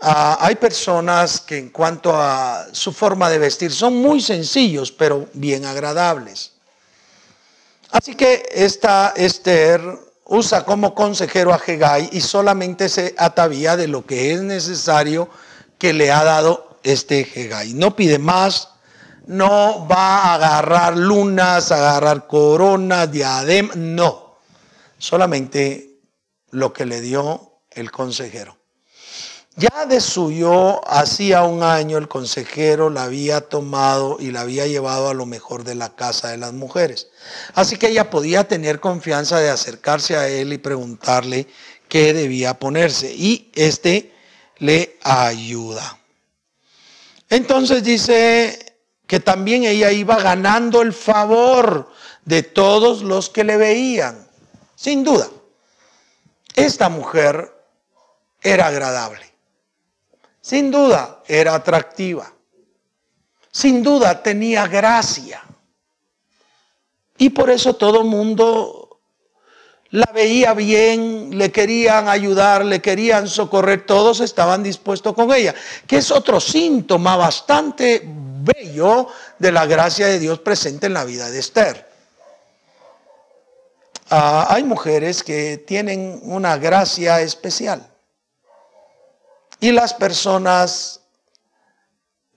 Ah, 0.00 0.38
hay 0.40 0.54
personas 0.54 1.40
que 1.40 1.58
en 1.58 1.70
cuanto 1.70 2.14
a 2.14 2.68
su 2.72 2.92
forma 2.92 3.28
de 3.28 3.38
vestir 3.38 3.70
son 3.70 3.96
muy 3.96 4.20
sencillos, 4.20 4.90
pero 4.90 5.28
bien 5.34 5.66
agradables. 5.66 6.52
Así 7.90 8.14
que 8.14 8.48
esta 8.50 9.12
Esther 9.16 9.82
usa 10.30 10.64
como 10.64 10.94
consejero 10.94 11.52
a 11.52 11.60
Hegai 11.64 12.08
y 12.12 12.20
solamente 12.20 12.88
se 12.88 13.14
atavía 13.18 13.76
de 13.76 13.88
lo 13.88 14.06
que 14.06 14.32
es 14.32 14.40
necesario 14.40 15.28
que 15.76 15.92
le 15.92 16.12
ha 16.12 16.22
dado 16.22 16.78
este 16.84 17.28
Hegai. 17.34 17.74
No 17.74 17.96
pide 17.96 18.20
más, 18.20 18.68
no 19.26 19.88
va 19.88 20.22
a 20.22 20.34
agarrar 20.34 20.96
lunas, 20.96 21.72
agarrar 21.72 22.28
coronas, 22.28 23.10
diadema, 23.10 23.74
no. 23.74 24.36
Solamente 24.98 25.98
lo 26.50 26.72
que 26.72 26.86
le 26.86 27.00
dio 27.00 27.58
el 27.70 27.90
consejero. 27.90 28.59
Ya 29.56 29.84
de 29.84 30.00
suyo, 30.00 30.80
hacía 30.88 31.42
un 31.42 31.62
año, 31.62 31.98
el 31.98 32.08
consejero 32.08 32.88
la 32.88 33.04
había 33.04 33.42
tomado 33.42 34.16
y 34.20 34.30
la 34.30 34.42
había 34.42 34.66
llevado 34.66 35.08
a 35.08 35.14
lo 35.14 35.26
mejor 35.26 35.64
de 35.64 35.74
la 35.74 35.94
casa 35.94 36.28
de 36.28 36.38
las 36.38 36.52
mujeres. 36.52 37.08
Así 37.54 37.76
que 37.76 37.88
ella 37.88 38.10
podía 38.10 38.46
tener 38.46 38.80
confianza 38.80 39.38
de 39.38 39.50
acercarse 39.50 40.16
a 40.16 40.28
él 40.28 40.52
y 40.52 40.58
preguntarle 40.58 41.48
qué 41.88 42.14
debía 42.14 42.58
ponerse. 42.58 43.12
Y 43.12 43.50
este 43.54 44.14
le 44.58 44.98
ayuda. 45.02 45.98
Entonces 47.28 47.82
dice 47.82 48.76
que 49.06 49.20
también 49.20 49.64
ella 49.64 49.90
iba 49.90 50.16
ganando 50.20 50.80
el 50.80 50.92
favor 50.92 51.90
de 52.24 52.44
todos 52.44 53.02
los 53.02 53.28
que 53.28 53.44
le 53.44 53.56
veían. 53.56 54.28
Sin 54.76 55.02
duda, 55.02 55.28
esta 56.54 56.88
mujer 56.88 57.52
era 58.40 58.68
agradable. 58.68 59.29
Sin 60.40 60.70
duda 60.70 61.22
era 61.26 61.54
atractiva. 61.54 62.32
Sin 63.52 63.82
duda 63.82 64.22
tenía 64.22 64.66
gracia. 64.66 65.42
Y 67.18 67.30
por 67.30 67.50
eso 67.50 67.74
todo 67.74 68.04
mundo 68.04 68.80
la 69.90 70.10
veía 70.14 70.54
bien, 70.54 71.36
le 71.36 71.50
querían 71.50 72.08
ayudar, 72.08 72.64
le 72.64 72.80
querían 72.80 73.28
socorrer, 73.28 73.84
todos 73.84 74.20
estaban 74.20 74.62
dispuestos 74.62 75.14
con 75.14 75.32
ella, 75.34 75.54
que 75.86 75.96
es 75.96 76.10
otro 76.12 76.40
síntoma 76.40 77.16
bastante 77.16 78.02
bello 78.06 79.08
de 79.38 79.52
la 79.52 79.66
gracia 79.66 80.06
de 80.06 80.20
Dios 80.20 80.38
presente 80.38 80.86
en 80.86 80.94
la 80.94 81.04
vida 81.04 81.28
de 81.28 81.40
Esther. 81.40 81.90
Ah, 84.08 84.46
hay 84.48 84.62
mujeres 84.62 85.22
que 85.22 85.58
tienen 85.58 86.20
una 86.22 86.56
gracia 86.56 87.20
especial. 87.20 87.89
Y 89.60 89.72
las 89.72 89.92
personas 89.94 91.00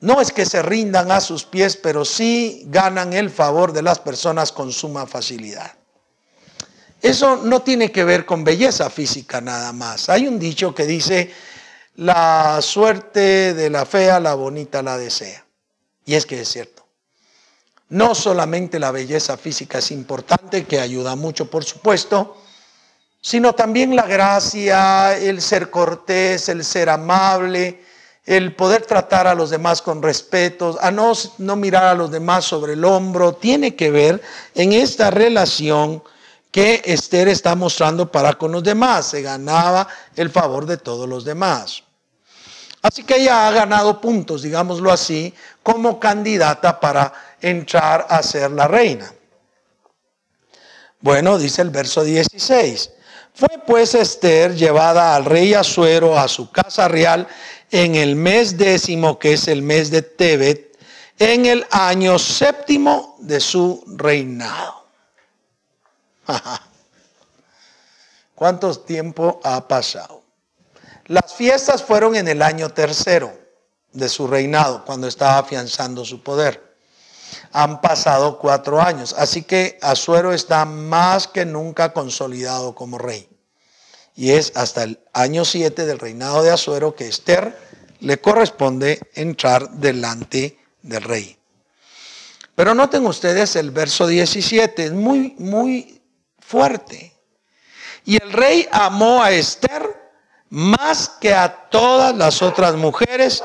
no 0.02 0.20
es 0.20 0.32
que 0.34 0.46
se 0.46 0.62
rindan 0.62 1.12
a 1.12 1.22
sus 1.22 1.46
pies, 1.46 1.78
pero 1.78 2.04
sí 2.04 2.64
ganan 2.66 3.14
el 3.14 3.30
favor 3.30 3.72
de 3.72 3.82
las 3.82 4.00
personas 4.00 4.52
con 4.52 4.74
suma 4.74 5.08
facilidad. 5.08 5.72
Eso 7.02 7.38
no 7.38 7.62
tiene 7.62 7.92
que 7.92 8.04
ver 8.04 8.26
con 8.26 8.44
belleza 8.44 8.90
física 8.90 9.40
nada 9.40 9.72
más. 9.72 10.10
Hay 10.10 10.28
un 10.28 10.40
dicho 10.40 10.76
que 10.76 10.86
dice, 10.86 11.34
la 11.96 12.62
suerte 12.62 13.54
de 13.54 13.70
la 13.70 13.86
fea, 13.86 14.20
la 14.20 14.36
bonita 14.36 14.82
la 14.82 14.98
desea. 14.98 15.46
Y 16.06 16.16
es 16.16 16.26
que 16.26 16.42
es 16.42 16.50
cierto. 16.50 16.86
No 17.90 18.16
solamente 18.16 18.80
la 18.80 18.92
belleza 18.92 19.38
física 19.38 19.78
es 19.78 19.92
importante, 19.92 20.66
que 20.66 20.80
ayuda 20.80 21.16
mucho, 21.16 21.50
por 21.50 21.64
supuesto, 21.64 22.43
sino 23.24 23.56
también 23.56 23.96
la 23.96 24.06
gracia, 24.06 25.18
el 25.18 25.42
ser 25.42 25.70
cortés, 25.70 26.50
el 26.50 26.66
ser 26.66 26.90
amable, 26.90 27.82
el 28.26 28.54
poder 28.54 28.86
tratar 28.86 29.28
a 29.28 29.34
los 29.34 29.50
demás 29.50 29.82
con 29.82 30.04
respeto, 30.04 30.78
a 30.82 30.92
no, 30.92 31.14
no 31.38 31.56
mirar 31.56 31.86
a 31.86 31.94
los 31.94 32.12
demás 32.12 32.44
sobre 32.44 32.74
el 32.74 32.84
hombro, 32.84 33.34
tiene 33.34 33.76
que 33.78 33.92
ver 33.92 34.22
en 34.54 34.74
esta 34.74 35.10
relación 35.10 36.04
que 36.52 36.82
Esther 36.84 37.30
está 37.30 37.56
mostrando 37.56 38.12
para 38.12 38.34
con 38.34 38.52
los 38.52 38.62
demás. 38.62 39.08
Se 39.08 39.22
ganaba 39.22 39.88
el 40.18 40.30
favor 40.30 40.66
de 40.66 40.76
todos 40.76 41.08
los 41.08 41.24
demás. 41.24 41.82
Así 42.82 43.06
que 43.06 43.22
ella 43.22 43.48
ha 43.48 43.52
ganado 43.52 44.02
puntos, 44.02 44.42
digámoslo 44.42 44.92
así, 44.92 45.34
como 45.64 45.98
candidata 45.98 46.78
para 46.78 47.14
entrar 47.40 48.06
a 48.10 48.22
ser 48.22 48.52
la 48.52 48.68
reina. 48.68 49.14
Bueno, 51.00 51.38
dice 51.38 51.62
el 51.62 51.70
verso 51.70 52.04
16. 52.04 52.93
Fue 53.36 53.50
pues 53.66 53.96
Esther 53.96 54.56
llevada 54.56 55.16
al 55.16 55.26
rey 55.26 55.54
Asuero 55.54 56.18
a 56.18 56.28
su 56.28 56.52
casa 56.52 56.88
real 56.88 57.28
en 57.72 57.96
el 57.96 58.16
mes 58.16 58.58
décimo, 58.58 59.18
que 59.18 59.34
es 59.34 59.48
el 59.48 59.64
mes 59.64 59.90
de 59.90 60.04
Tebet, 60.04 60.78
en 61.18 61.48
el 61.48 61.66
año 61.72 62.20
séptimo 62.20 63.16
de 63.20 63.40
su 63.40 63.84
reinado. 63.88 64.86
¿Cuánto 68.36 68.78
tiempo 68.80 69.40
ha 69.44 69.68
pasado? 69.68 70.22
Las 71.08 71.34
fiestas 71.34 71.84
fueron 71.84 72.16
en 72.16 72.28
el 72.28 72.42
año 72.42 72.70
tercero 72.70 73.34
de 73.92 74.10
su 74.10 74.28
reinado, 74.28 74.86
cuando 74.86 75.08
estaba 75.08 75.40
afianzando 75.40 76.06
su 76.06 76.22
poder 76.22 76.73
han 77.52 77.82
pasado 77.82 78.40
cuatro 78.40 78.82
años. 78.82 79.16
Así 79.18 79.44
que 79.44 79.78
Azuero 79.82 80.34
está 80.34 80.66
más 80.66 81.28
que 81.28 81.46
nunca 81.46 81.94
consolidado 81.94 82.76
como 82.76 82.98
rey. 82.98 83.30
Y 84.16 84.32
es 84.32 84.52
hasta 84.56 84.84
el 84.84 85.00
año 85.14 85.44
7 85.46 85.86
del 85.86 86.00
reinado 86.00 86.44
de 86.44 86.52
Azuero 86.52 86.96
que 86.96 87.08
Esther 87.08 87.58
le 88.00 88.20
corresponde 88.20 89.00
entrar 89.16 89.70
delante 89.72 90.60
del 90.82 91.04
rey. 91.04 91.38
Pero 92.56 92.76
noten 92.76 93.06
ustedes 93.08 93.56
el 93.56 93.72
verso 93.72 94.06
17, 94.06 94.86
es 94.86 94.92
muy, 94.92 95.36
muy 95.40 96.02
fuerte. 96.40 97.14
Y 98.06 98.22
el 98.22 98.32
rey 98.32 98.68
amó 98.72 99.24
a 99.24 99.32
Esther 99.32 100.04
más 100.50 101.10
que 101.10 101.34
a 101.34 101.70
todas 101.70 102.16
las 102.16 102.44
otras 102.44 102.76
mujeres 102.76 103.44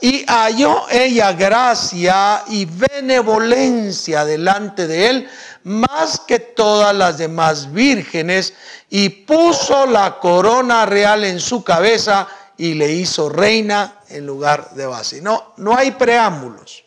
y 0.00 0.24
halló 0.26 0.88
ella 0.90 1.32
gracia 1.32 2.44
y 2.48 2.64
benevolencia 2.64 4.24
delante 4.24 4.86
de 4.86 5.10
él 5.10 5.30
más 5.64 6.20
que 6.20 6.38
todas 6.38 6.94
las 6.94 7.18
demás 7.18 7.70
vírgenes 7.72 8.54
y 8.88 9.08
puso 9.10 9.86
la 9.86 10.18
corona 10.18 10.86
real 10.86 11.24
en 11.24 11.38
su 11.38 11.62
cabeza 11.62 12.26
y 12.56 12.74
le 12.74 12.92
hizo 12.92 13.28
reina 13.28 14.00
en 14.08 14.26
lugar 14.26 14.70
de 14.72 14.86
base. 14.86 15.20
No, 15.20 15.54
no 15.58 15.76
hay 15.76 15.92
preámbulos. 15.92 16.84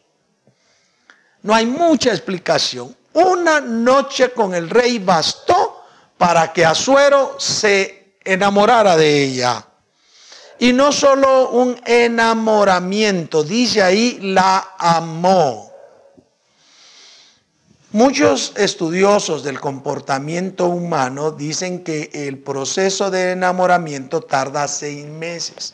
No 1.44 1.54
hay 1.54 1.66
mucha 1.66 2.10
explicación. 2.10 2.96
Una 3.14 3.60
noche 3.62 4.32
con 4.32 4.56
el 4.56 4.70
rey 4.70 5.00
bastó 5.00 5.84
para 6.18 6.52
que 6.52 6.66
Azuero 6.66 7.36
se 7.38 8.16
enamorara 8.24 8.96
de 8.96 9.24
ella. 9.24 9.66
Y 10.60 10.74
no 10.74 10.92
solo 10.92 11.50
un 11.50 11.80
enamoramiento, 11.86 13.44
dice 13.44 13.82
ahí, 13.82 14.20
la 14.22 14.76
amó. 14.78 15.72
Muchos 17.92 18.54
estudiosos 18.56 19.44
del 19.44 19.60
comportamiento 19.60 20.66
humano 20.66 21.32
dicen 21.32 21.84
que 21.84 22.10
el 22.12 22.40
proceso 22.40 23.12
de 23.12 23.34
enamoramiento 23.34 24.22
tarda 24.22 24.68
seis 24.68 25.06
meses 25.06 25.74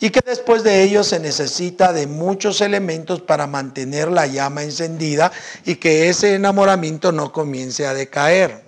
y 0.00 0.10
que 0.10 0.20
después 0.26 0.62
de 0.64 0.82
ello 0.82 1.04
se 1.04 1.20
necesita 1.20 1.92
de 1.92 2.06
muchos 2.06 2.60
elementos 2.60 3.20
para 3.20 3.46
mantener 3.46 4.10
la 4.10 4.26
llama 4.26 4.62
encendida 4.62 5.30
y 5.64 5.76
que 5.76 6.08
ese 6.08 6.34
enamoramiento 6.34 7.12
no 7.12 7.32
comience 7.32 7.86
a 7.86 7.94
decaer. 7.94 8.64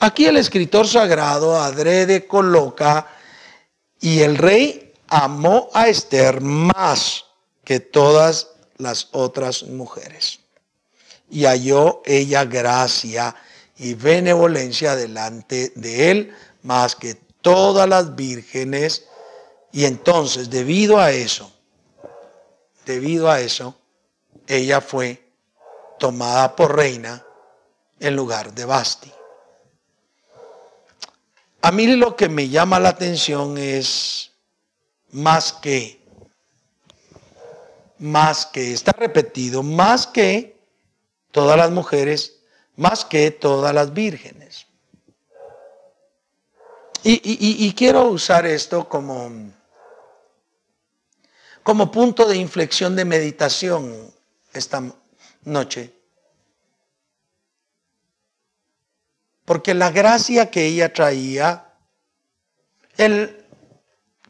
Aquí 0.00 0.26
el 0.26 0.36
escritor 0.36 0.86
sagrado 0.86 1.60
adrede 1.60 2.26
coloca 2.26 3.06
y 4.00 4.20
el 4.20 4.36
rey 4.36 4.92
amó 5.08 5.70
a 5.72 5.88
Esther 5.88 6.40
más 6.40 7.24
que 7.64 7.80
todas 7.80 8.48
las 8.76 9.08
otras 9.12 9.64
mujeres. 9.64 10.40
Y 11.30 11.44
halló 11.44 12.02
ella 12.04 12.44
gracia 12.44 13.34
y 13.76 13.94
benevolencia 13.94 14.96
delante 14.96 15.72
de 15.74 16.10
él 16.10 16.34
más 16.62 16.96
que 16.96 17.14
todas 17.14 17.88
las 17.88 18.14
vírgenes. 18.14 19.04
Y 19.72 19.84
entonces, 19.84 20.48
debido 20.48 20.98
a 20.98 21.10
eso, 21.10 21.52
debido 22.86 23.30
a 23.30 23.40
eso, 23.40 23.74
ella 24.46 24.80
fue 24.80 25.22
tomada 25.98 26.56
por 26.56 26.74
reina 26.74 27.24
en 28.00 28.16
lugar 28.16 28.54
de 28.54 28.64
Basti. 28.64 29.12
A 31.60 31.72
mí 31.72 31.86
lo 31.86 32.14
que 32.16 32.28
me 32.28 32.48
llama 32.48 32.78
la 32.78 32.90
atención 32.90 33.58
es 33.58 34.32
más 35.10 35.52
que, 35.52 36.00
más 37.98 38.46
que, 38.46 38.72
está 38.72 38.92
repetido, 38.92 39.62
más 39.62 40.06
que 40.06 40.56
todas 41.32 41.56
las 41.56 41.70
mujeres, 41.70 42.36
más 42.76 43.04
que 43.04 43.30
todas 43.30 43.74
las 43.74 43.92
vírgenes. 43.92 44.66
Y, 47.02 47.72
quiero 47.74 48.08
usar 48.08 48.44
esto 48.44 48.88
como, 48.88 49.30
como 51.62 51.90
punto 51.90 52.26
de 52.26 52.36
inflexión 52.36 52.96
de 52.96 53.04
meditación 53.04 54.12
esta 54.52 54.82
noche. 55.44 55.97
Porque 59.48 59.72
la 59.72 59.90
gracia 59.90 60.50
que 60.50 60.66
ella 60.66 60.92
traía, 60.92 61.72
el 62.98 63.46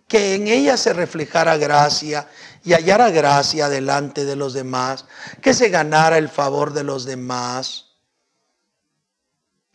que 0.07 0.37
en 0.37 0.47
ella 0.47 0.77
se 0.77 0.93
reflejara 0.93 1.57
gracia 1.57 2.29
y 2.63 2.73
hallara 2.73 3.11
gracia 3.11 3.69
delante 3.69 4.25
de 4.25 4.37
los 4.37 4.53
demás, 4.53 5.07
que 5.43 5.55
se 5.55 5.71
ganara 5.71 6.19
el 6.19 6.29
favor 6.29 6.73
de 6.73 6.85
los 6.85 7.05
demás, 7.05 7.87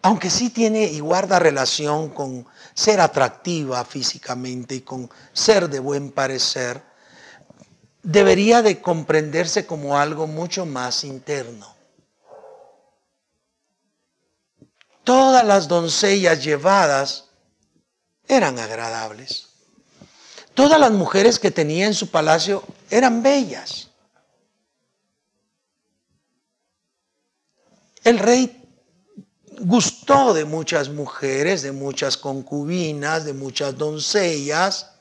aunque 0.02 0.30
sí 0.30 0.50
tiene 0.50 0.86
y 0.86 1.02
guarda 1.02 1.40
relación 1.40 2.12
con 2.12 2.48
ser 2.74 3.02
atractiva 3.02 3.84
físicamente 3.84 4.76
y 4.76 4.82
con 4.82 5.10
ser 5.34 5.70
de 5.70 5.80
buen 5.80 6.12
parecer, 6.14 6.82
debería 8.02 8.62
de 8.62 8.80
comprenderse 8.80 9.66
como 9.66 9.98
algo 9.98 10.26
mucho 10.26 10.66
más 10.66 11.04
interno. 11.04 11.73
Todas 15.04 15.46
las 15.46 15.68
doncellas 15.68 16.44
llevadas 16.44 17.26
eran 18.28 18.60
agradables. 18.60 19.48
Todas 20.54 20.80
las 20.80 20.92
mujeres 20.92 21.40
que 21.40 21.52
tenía 21.52 21.88
en 21.88 21.94
su 21.94 22.10
palacio 22.10 22.64
eran 22.90 23.24
bellas. 23.24 23.90
El 28.04 28.20
rey 28.20 28.64
gustó 29.60 30.34
de 30.34 30.46
muchas 30.46 30.90
mujeres, 30.90 31.62
de 31.62 31.72
muchas 31.72 32.18
concubinas, 32.18 33.26
de 33.26 33.34
muchas 33.34 33.78
doncellas, 33.78 34.93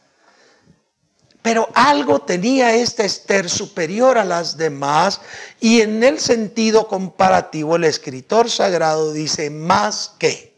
pero 1.42 1.68
algo 1.74 2.20
tenía 2.20 2.74
esta 2.74 3.04
Esther 3.04 3.50
superior 3.50 4.16
a 4.16 4.24
las 4.24 4.56
demás 4.56 5.20
y 5.60 5.80
en 5.80 6.02
el 6.04 6.20
sentido 6.20 6.86
comparativo 6.86 7.76
el 7.76 7.84
escritor 7.84 8.48
sagrado 8.48 9.12
dice 9.12 9.50
más 9.50 10.14
que. 10.18 10.52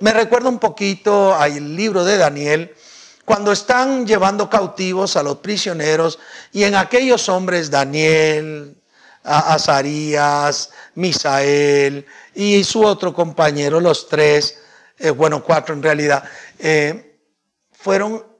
Me 0.00 0.12
recuerda 0.12 0.50
un 0.50 0.58
poquito 0.58 1.34
al 1.34 1.74
libro 1.74 2.04
de 2.04 2.18
Daniel, 2.18 2.74
cuando 3.24 3.50
están 3.50 4.06
llevando 4.06 4.50
cautivos 4.50 5.16
a 5.16 5.22
los 5.22 5.38
prisioneros 5.38 6.18
y 6.52 6.64
en 6.64 6.74
aquellos 6.74 7.30
hombres 7.30 7.70
Daniel, 7.70 8.76
Azarías, 9.24 10.70
Misael 10.94 12.06
y 12.34 12.62
su 12.62 12.84
otro 12.84 13.14
compañero, 13.14 13.80
los 13.80 14.06
tres, 14.06 14.58
eh, 14.98 15.10
bueno, 15.10 15.42
cuatro 15.42 15.74
en 15.74 15.82
realidad, 15.82 16.22
eh, 16.58 17.18
fueron 17.72 18.35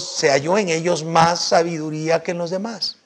se 0.00 0.30
halló 0.30 0.58
en 0.58 0.68
ellos 0.68 1.04
más 1.04 1.40
sabiduría 1.40 2.22
que 2.22 2.32
en 2.32 2.38
los 2.38 2.50
demás. 2.50 2.96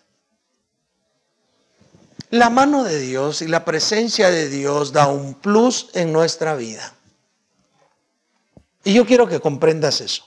La 2.31 2.51
mano 2.51 2.85
de 2.85 2.99
Dios 3.01 3.43
y 3.43 3.49
la 3.49 3.65
presencia 3.65 4.31
de 4.31 4.49
Dios 4.49 4.93
da 4.93 5.09
un 5.09 5.35
plus 5.35 5.89
en 5.95 6.13
nuestra 6.13 6.55
vida. 6.55 6.95
Y 8.85 8.95
yo 8.95 9.07
quiero 9.07 9.27
que 9.27 9.41
comprendas 9.41 10.01
eso. 10.01 10.25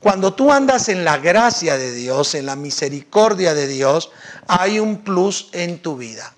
Cuando 0.00 0.34
tú 0.34 0.52
andas 0.52 0.88
en 0.88 1.04
la 1.04 1.18
gracia 1.18 1.76
de 1.76 1.92
Dios, 1.92 2.34
en 2.34 2.46
la 2.46 2.56
misericordia 2.56 3.54
de 3.54 3.66
Dios, 3.66 4.10
hay 4.46 4.78
un 4.78 5.02
plus 5.02 5.50
en 5.52 5.80
tu 5.82 5.96
vida. 5.96 6.34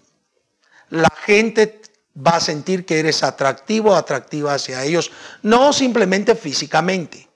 La 0.89 1.09
gente 1.25 1.81
va 2.17 2.33
a 2.33 2.41
sentir 2.41 2.85
que 2.85 2.99
eres 2.99 3.23
atractivo 3.23 3.95
atractiva 3.95 4.55
hacia 4.55 4.85
ellos, 4.85 5.11
no 5.43 5.73
simplemente 5.73 6.35
físicamente. 6.35 7.30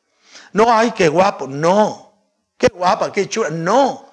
No, 0.54 0.72
ay, 0.72 0.92
qué 0.92 1.08
guapo. 1.08 1.46
No. 1.46 2.12
Qué 2.56 2.68
guapa, 2.68 3.12
qué 3.12 3.28
chula. 3.28 3.50
No. 3.50 4.06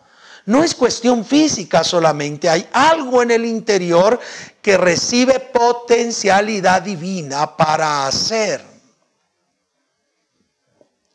No 0.45 0.63
es 0.63 0.73
cuestión 0.73 1.23
física 1.23 1.83
solamente. 1.83 2.49
Hay 2.49 2.67
algo 2.73 3.21
en 3.21 3.31
el 3.31 3.45
interior 3.45 4.19
que 4.61 4.75
recibe 4.75 5.39
potencialidad 5.39 6.81
divina 6.81 7.55
para 7.55 8.07
hacer. 8.07 8.70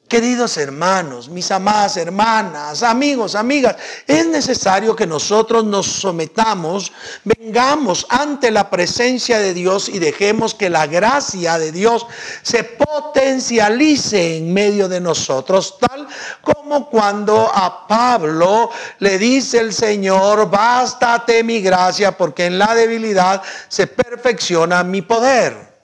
Queridos 0.09 0.57
hermanos, 0.57 1.29
mis 1.29 1.51
amadas 1.51 1.97
hermanas, 1.97 2.85
amigos, 2.85 3.35
amigas, 3.35 3.75
es 4.07 4.25
necesario 4.29 4.95
que 4.95 5.05
nosotros 5.05 5.64
nos 5.64 5.87
sometamos, 5.87 6.92
vengamos 7.25 8.07
ante 8.09 8.53
la 8.53 8.71
presencia 8.71 9.40
de 9.40 9.53
Dios 9.53 9.88
y 9.88 9.99
dejemos 9.99 10.55
que 10.55 10.71
la 10.71 10.87
gracia 10.87 11.59
de 11.59 11.73
Dios 11.73 12.07
se 12.42 12.62
potencialice 12.62 14.37
en 14.37 14.55
medio 14.55 14.88
de 14.88 15.01
nosotros, 15.01 15.77
tal 15.81 16.07
como 16.40 16.88
cuando 16.88 17.51
a 17.53 17.88
Pablo 17.88 18.71
le 19.01 19.19
dice 19.19 19.59
el 19.59 19.73
Señor, 19.73 20.49
bástate 20.49 21.42
mi 21.42 21.61
gracia 21.61 22.16
porque 22.16 22.47
en 22.47 22.61
la 22.61 22.77
debilidad 22.77 23.42
se 23.66 23.88
perfecciona 23.88 24.85
mi 24.85 25.03
poder. 25.03 25.75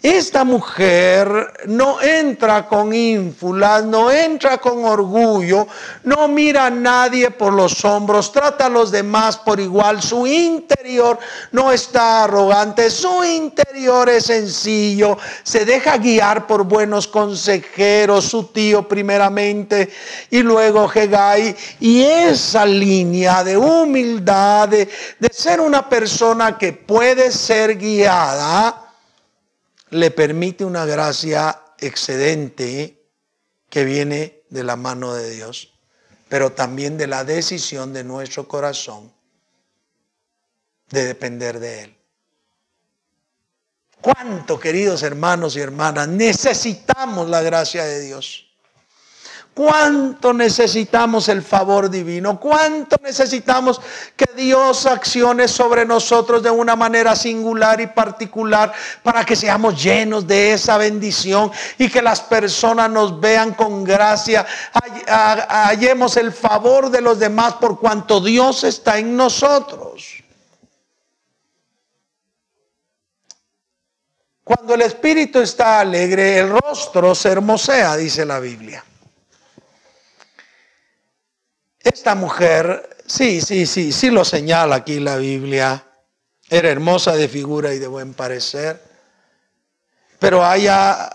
Esta 0.00 0.44
mujer 0.44 1.28
no 1.66 2.00
entra 2.00 2.68
con 2.68 2.94
ínfulas, 2.94 3.84
no 3.84 4.12
entra 4.12 4.58
con 4.58 4.84
orgullo, 4.84 5.66
no 6.04 6.28
mira 6.28 6.66
a 6.66 6.70
nadie 6.70 7.32
por 7.32 7.52
los 7.52 7.84
hombros, 7.84 8.30
trata 8.30 8.66
a 8.66 8.68
los 8.68 8.92
demás 8.92 9.36
por 9.38 9.58
igual. 9.58 10.00
Su 10.00 10.24
interior 10.24 11.18
no 11.50 11.72
está 11.72 12.22
arrogante, 12.22 12.90
su 12.90 13.24
interior 13.24 14.08
es 14.08 14.26
sencillo, 14.26 15.18
se 15.42 15.64
deja 15.64 15.96
guiar 15.96 16.46
por 16.46 16.62
buenos 16.62 17.08
consejeros, 17.08 18.24
su 18.24 18.44
tío 18.44 18.86
primeramente 18.86 19.90
y 20.30 20.42
luego 20.44 20.88
Hegai. 20.94 21.56
Y 21.80 22.02
esa 22.04 22.64
línea 22.64 23.42
de 23.42 23.56
humildad, 23.56 24.68
de, 24.68 24.88
de 25.18 25.28
ser 25.32 25.60
una 25.60 25.88
persona 25.88 26.56
que 26.56 26.72
puede 26.72 27.32
ser 27.32 27.76
guiada, 27.76 28.87
le 29.90 30.10
permite 30.10 30.64
una 30.64 30.84
gracia 30.84 31.62
excedente 31.78 33.06
que 33.68 33.84
viene 33.84 34.42
de 34.50 34.64
la 34.64 34.76
mano 34.76 35.14
de 35.14 35.30
Dios, 35.30 35.74
pero 36.28 36.52
también 36.52 36.96
de 36.96 37.06
la 37.06 37.24
decisión 37.24 37.92
de 37.92 38.04
nuestro 38.04 38.48
corazón 38.48 39.12
de 40.90 41.04
depender 41.04 41.60
de 41.60 41.82
Él. 41.84 41.98
¿Cuánto, 44.00 44.58
queridos 44.60 45.02
hermanos 45.02 45.56
y 45.56 45.60
hermanas, 45.60 46.08
necesitamos 46.08 47.28
la 47.28 47.42
gracia 47.42 47.84
de 47.84 48.00
Dios? 48.00 48.47
¿Cuánto 49.58 50.32
necesitamos 50.32 51.28
el 51.28 51.42
favor 51.42 51.90
divino? 51.90 52.38
¿Cuánto 52.38 52.94
necesitamos 53.02 53.80
que 54.14 54.26
Dios 54.36 54.86
accione 54.86 55.48
sobre 55.48 55.84
nosotros 55.84 56.44
de 56.44 56.50
una 56.50 56.76
manera 56.76 57.16
singular 57.16 57.80
y 57.80 57.88
particular 57.88 58.72
para 59.02 59.24
que 59.24 59.34
seamos 59.34 59.82
llenos 59.82 60.28
de 60.28 60.52
esa 60.52 60.78
bendición 60.78 61.50
y 61.76 61.88
que 61.88 62.00
las 62.00 62.20
personas 62.20 62.88
nos 62.88 63.18
vean 63.18 63.52
con 63.54 63.82
gracia, 63.82 64.46
hallemos 65.48 66.16
el 66.16 66.30
favor 66.30 66.88
de 66.88 67.00
los 67.00 67.18
demás 67.18 67.54
por 67.54 67.80
cuanto 67.80 68.20
Dios 68.20 68.62
está 68.62 68.96
en 68.98 69.16
nosotros? 69.16 70.22
Cuando 74.44 74.74
el 74.74 74.82
espíritu 74.82 75.40
está 75.40 75.80
alegre, 75.80 76.38
el 76.38 76.50
rostro 76.50 77.12
se 77.16 77.30
hermosea, 77.30 77.96
dice 77.96 78.24
la 78.24 78.38
Biblia. 78.38 78.84
Esta 81.92 82.14
mujer, 82.14 82.98
sí, 83.06 83.40
sí, 83.40 83.64
sí, 83.64 83.92
sí 83.92 84.10
lo 84.10 84.22
señala 84.22 84.76
aquí 84.76 85.00
la 85.00 85.16
Biblia. 85.16 85.86
Era 86.50 86.68
hermosa 86.68 87.16
de 87.16 87.28
figura 87.28 87.72
y 87.72 87.78
de 87.78 87.86
buen 87.86 88.12
parecer, 88.12 88.82
pero 90.18 90.44
haya 90.44 91.10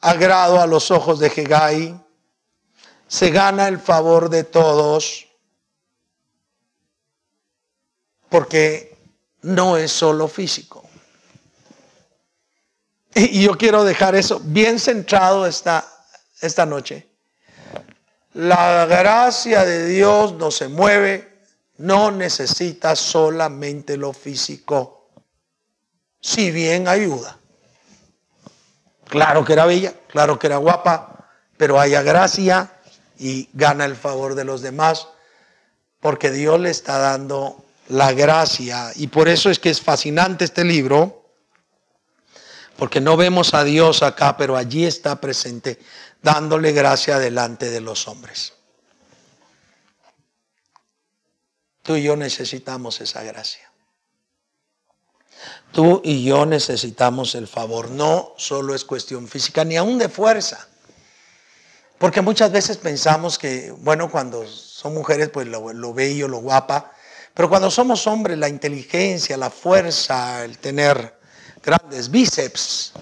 agrado 0.00 0.60
a 0.60 0.66
los 0.66 0.90
ojos 0.90 1.18
de 1.18 1.26
Hegai, 1.28 2.00
se 3.06 3.30
gana 3.30 3.68
el 3.68 3.78
favor 3.78 4.30
de 4.30 4.44
todos, 4.44 5.26
porque 8.30 8.96
no 9.42 9.76
es 9.76 9.92
solo 9.92 10.28
físico. 10.28 10.88
Y 13.14 13.42
yo 13.42 13.58
quiero 13.58 13.84
dejar 13.84 14.14
eso 14.14 14.40
bien 14.42 14.78
centrado 14.78 15.46
esta, 15.46 15.86
esta 16.40 16.64
noche. 16.64 17.07
La 18.38 18.86
gracia 18.86 19.64
de 19.64 19.86
Dios 19.86 20.34
no 20.34 20.52
se 20.52 20.68
mueve, 20.68 21.40
no 21.78 22.12
necesita 22.12 22.94
solamente 22.94 23.96
lo 23.96 24.12
físico, 24.12 25.10
si 26.20 26.52
bien 26.52 26.86
ayuda. 26.86 27.36
Claro 29.06 29.44
que 29.44 29.54
era 29.54 29.66
bella, 29.66 29.92
claro 30.06 30.38
que 30.38 30.46
era 30.46 30.58
guapa, 30.58 31.28
pero 31.56 31.80
haya 31.80 32.02
gracia 32.02 32.70
y 33.18 33.48
gana 33.54 33.86
el 33.86 33.96
favor 33.96 34.36
de 34.36 34.44
los 34.44 34.62
demás, 34.62 35.08
porque 35.98 36.30
Dios 36.30 36.60
le 36.60 36.70
está 36.70 36.98
dando 36.98 37.64
la 37.88 38.12
gracia. 38.12 38.92
Y 38.94 39.08
por 39.08 39.28
eso 39.28 39.50
es 39.50 39.58
que 39.58 39.70
es 39.70 39.80
fascinante 39.80 40.44
este 40.44 40.62
libro 40.62 41.18
porque 42.78 43.00
no 43.00 43.16
vemos 43.16 43.54
a 43.54 43.64
Dios 43.64 44.04
acá, 44.04 44.36
pero 44.36 44.56
allí 44.56 44.86
está 44.86 45.20
presente, 45.20 45.80
dándole 46.22 46.72
gracia 46.72 47.18
delante 47.18 47.70
de 47.70 47.80
los 47.80 48.08
hombres. 48.08 48.54
Tú 51.82 51.96
y 51.96 52.02
yo 52.02 52.16
necesitamos 52.16 53.00
esa 53.00 53.22
gracia. 53.22 53.70
Tú 55.72 56.00
y 56.04 56.24
yo 56.24 56.44
necesitamos 56.46 57.34
el 57.34 57.46
favor. 57.46 57.90
No 57.90 58.34
solo 58.36 58.74
es 58.74 58.84
cuestión 58.84 59.28
física, 59.28 59.64
ni 59.64 59.76
aún 59.76 59.98
de 59.98 60.08
fuerza. 60.08 60.68
Porque 61.98 62.20
muchas 62.20 62.52
veces 62.52 62.76
pensamos 62.76 63.38
que, 63.38 63.72
bueno, 63.78 64.10
cuando 64.10 64.46
son 64.46 64.94
mujeres, 64.94 65.30
pues 65.30 65.46
lo, 65.46 65.72
lo 65.72 65.94
bello, 65.94 66.28
lo 66.28 66.38
guapa. 66.38 66.92
Pero 67.34 67.48
cuando 67.48 67.70
somos 67.70 68.06
hombres, 68.06 68.38
la 68.38 68.48
inteligencia, 68.48 69.36
la 69.36 69.50
fuerza, 69.50 70.44
el 70.44 70.58
tener 70.58 71.18
grandes 71.62 72.10
bíceps. 72.10 72.92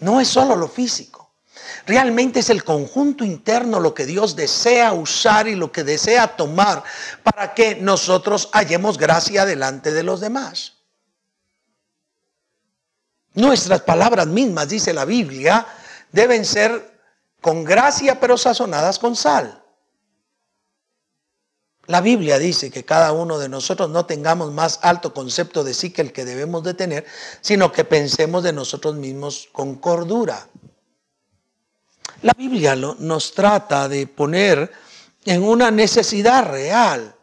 No 0.00 0.20
es 0.20 0.28
solo 0.28 0.56
lo 0.56 0.68
físico. 0.68 1.15
Realmente 1.86 2.40
es 2.40 2.50
el 2.50 2.64
conjunto 2.64 3.24
interno 3.24 3.80
lo 3.80 3.94
que 3.94 4.06
Dios 4.06 4.36
desea 4.36 4.92
usar 4.92 5.48
y 5.48 5.54
lo 5.54 5.72
que 5.72 5.84
desea 5.84 6.36
tomar 6.36 6.82
para 7.22 7.54
que 7.54 7.76
nosotros 7.76 8.48
hallemos 8.52 8.98
gracia 8.98 9.44
delante 9.44 9.92
de 9.92 10.02
los 10.02 10.20
demás. 10.20 10.74
Nuestras 13.34 13.82
palabras 13.82 14.26
mismas, 14.26 14.68
dice 14.68 14.94
la 14.94 15.04
Biblia, 15.04 15.66
deben 16.10 16.44
ser 16.44 17.00
con 17.40 17.64
gracia 17.64 18.18
pero 18.18 18.38
sazonadas 18.38 18.98
con 18.98 19.14
sal. 19.14 19.62
La 21.86 22.00
Biblia 22.00 22.38
dice 22.38 22.70
que 22.70 22.84
cada 22.84 23.12
uno 23.12 23.38
de 23.38 23.48
nosotros 23.48 23.90
no 23.90 24.06
tengamos 24.06 24.52
más 24.52 24.80
alto 24.82 25.14
concepto 25.14 25.62
de 25.62 25.72
sí 25.72 25.90
que 25.90 26.02
el 26.02 26.12
que 26.12 26.24
debemos 26.24 26.64
de 26.64 26.74
tener, 26.74 27.06
sino 27.40 27.70
que 27.70 27.84
pensemos 27.84 28.42
de 28.42 28.52
nosotros 28.52 28.96
mismos 28.96 29.48
con 29.52 29.76
cordura. 29.76 30.48
La 32.26 32.32
Biblia 32.32 32.74
nos 32.74 33.34
trata 33.34 33.88
de 33.88 34.08
poner 34.08 34.72
en 35.24 35.44
una 35.44 35.70
necesidad 35.70 36.50
real. 36.50 37.14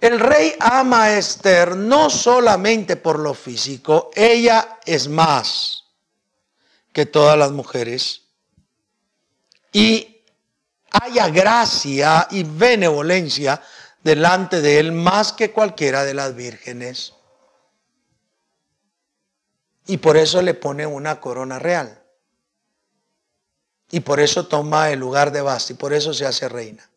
El 0.00 0.18
rey 0.18 0.52
ama 0.58 1.04
a 1.04 1.16
Esther 1.16 1.76
no 1.76 2.10
solamente 2.10 2.96
por 2.96 3.20
lo 3.20 3.34
físico, 3.34 4.10
ella 4.16 4.80
es 4.84 5.06
más 5.06 5.84
que 6.92 7.06
todas 7.06 7.38
las 7.38 7.52
mujeres. 7.52 8.22
Y 9.72 10.24
haya 10.90 11.28
gracia 11.28 12.26
y 12.32 12.42
benevolencia 12.42 13.62
delante 14.02 14.60
de 14.60 14.80
él 14.80 14.90
más 14.90 15.32
que 15.32 15.52
cualquiera 15.52 16.02
de 16.02 16.14
las 16.14 16.34
vírgenes. 16.34 17.14
Y 19.86 19.98
por 19.98 20.16
eso 20.16 20.42
le 20.42 20.54
pone 20.54 20.84
una 20.84 21.20
corona 21.20 21.60
real. 21.60 22.01
Y 23.92 24.00
por 24.00 24.20
eso 24.20 24.46
toma 24.46 24.90
el 24.90 24.98
lugar 24.98 25.30
de 25.30 25.42
Basti, 25.42 25.74
por 25.74 25.92
eso 25.92 26.12
se 26.14 26.26
hace 26.26 26.48
reina. 26.48 26.88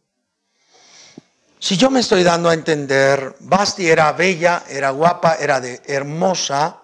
Si 1.60 1.76
yo 1.76 1.90
me 1.90 2.00
estoy 2.00 2.24
dando 2.24 2.50
a 2.50 2.54
entender, 2.54 3.36
Basti 3.42 3.88
era 3.88 4.12
bella, 4.14 4.64
era 4.70 4.92
guapa, 4.92 5.36
era 5.36 5.60
de 5.60 5.82
hermosa, 5.86 6.82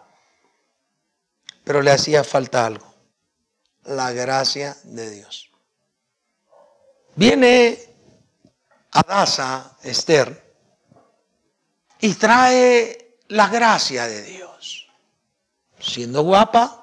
pero 1.64 1.82
le 1.82 1.92
hacía 1.92 2.26
falta 2.26 2.66
algo, 2.66 2.94
la 3.86 4.12
gracia 4.12 4.76
de 4.84 5.10
Dios. 5.12 5.50
Viene 7.16 7.80
Adasa, 8.92 9.78
Esther, 9.82 10.54
y 12.02 12.14
trae 12.16 13.18
la 13.30 13.48
gracia 13.48 14.08
de 14.08 14.24
Dios. 14.24 14.90
Siendo 15.80 16.24
guapa, 16.24 16.81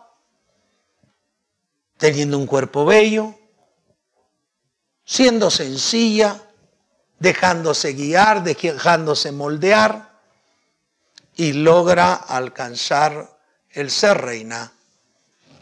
teniendo 1.98 2.38
un 2.38 2.46
cuerpo 2.46 2.84
bello, 2.84 3.38
siendo 5.04 5.50
sencilla, 5.50 6.40
dejándose 7.18 7.92
guiar, 7.92 8.42
dejándose 8.44 9.32
moldear, 9.32 10.08
y 11.36 11.52
logra 11.52 12.14
alcanzar 12.14 13.38
el 13.70 13.90
ser 13.90 14.18
reina, 14.18 14.72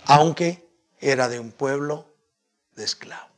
aunque 0.07 0.67
era 1.01 1.29
de 1.29 1.39
un 1.39 1.53
pueblo 1.53 2.07
de 2.75 2.85
esclavos. 2.85 3.31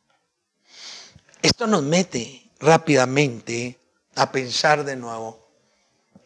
Esto 1.42 1.66
nos 1.66 1.82
mete 1.82 2.50
rápidamente 2.60 3.78
a 4.16 4.30
pensar 4.32 4.84
de 4.84 4.96
nuevo, 4.96 5.48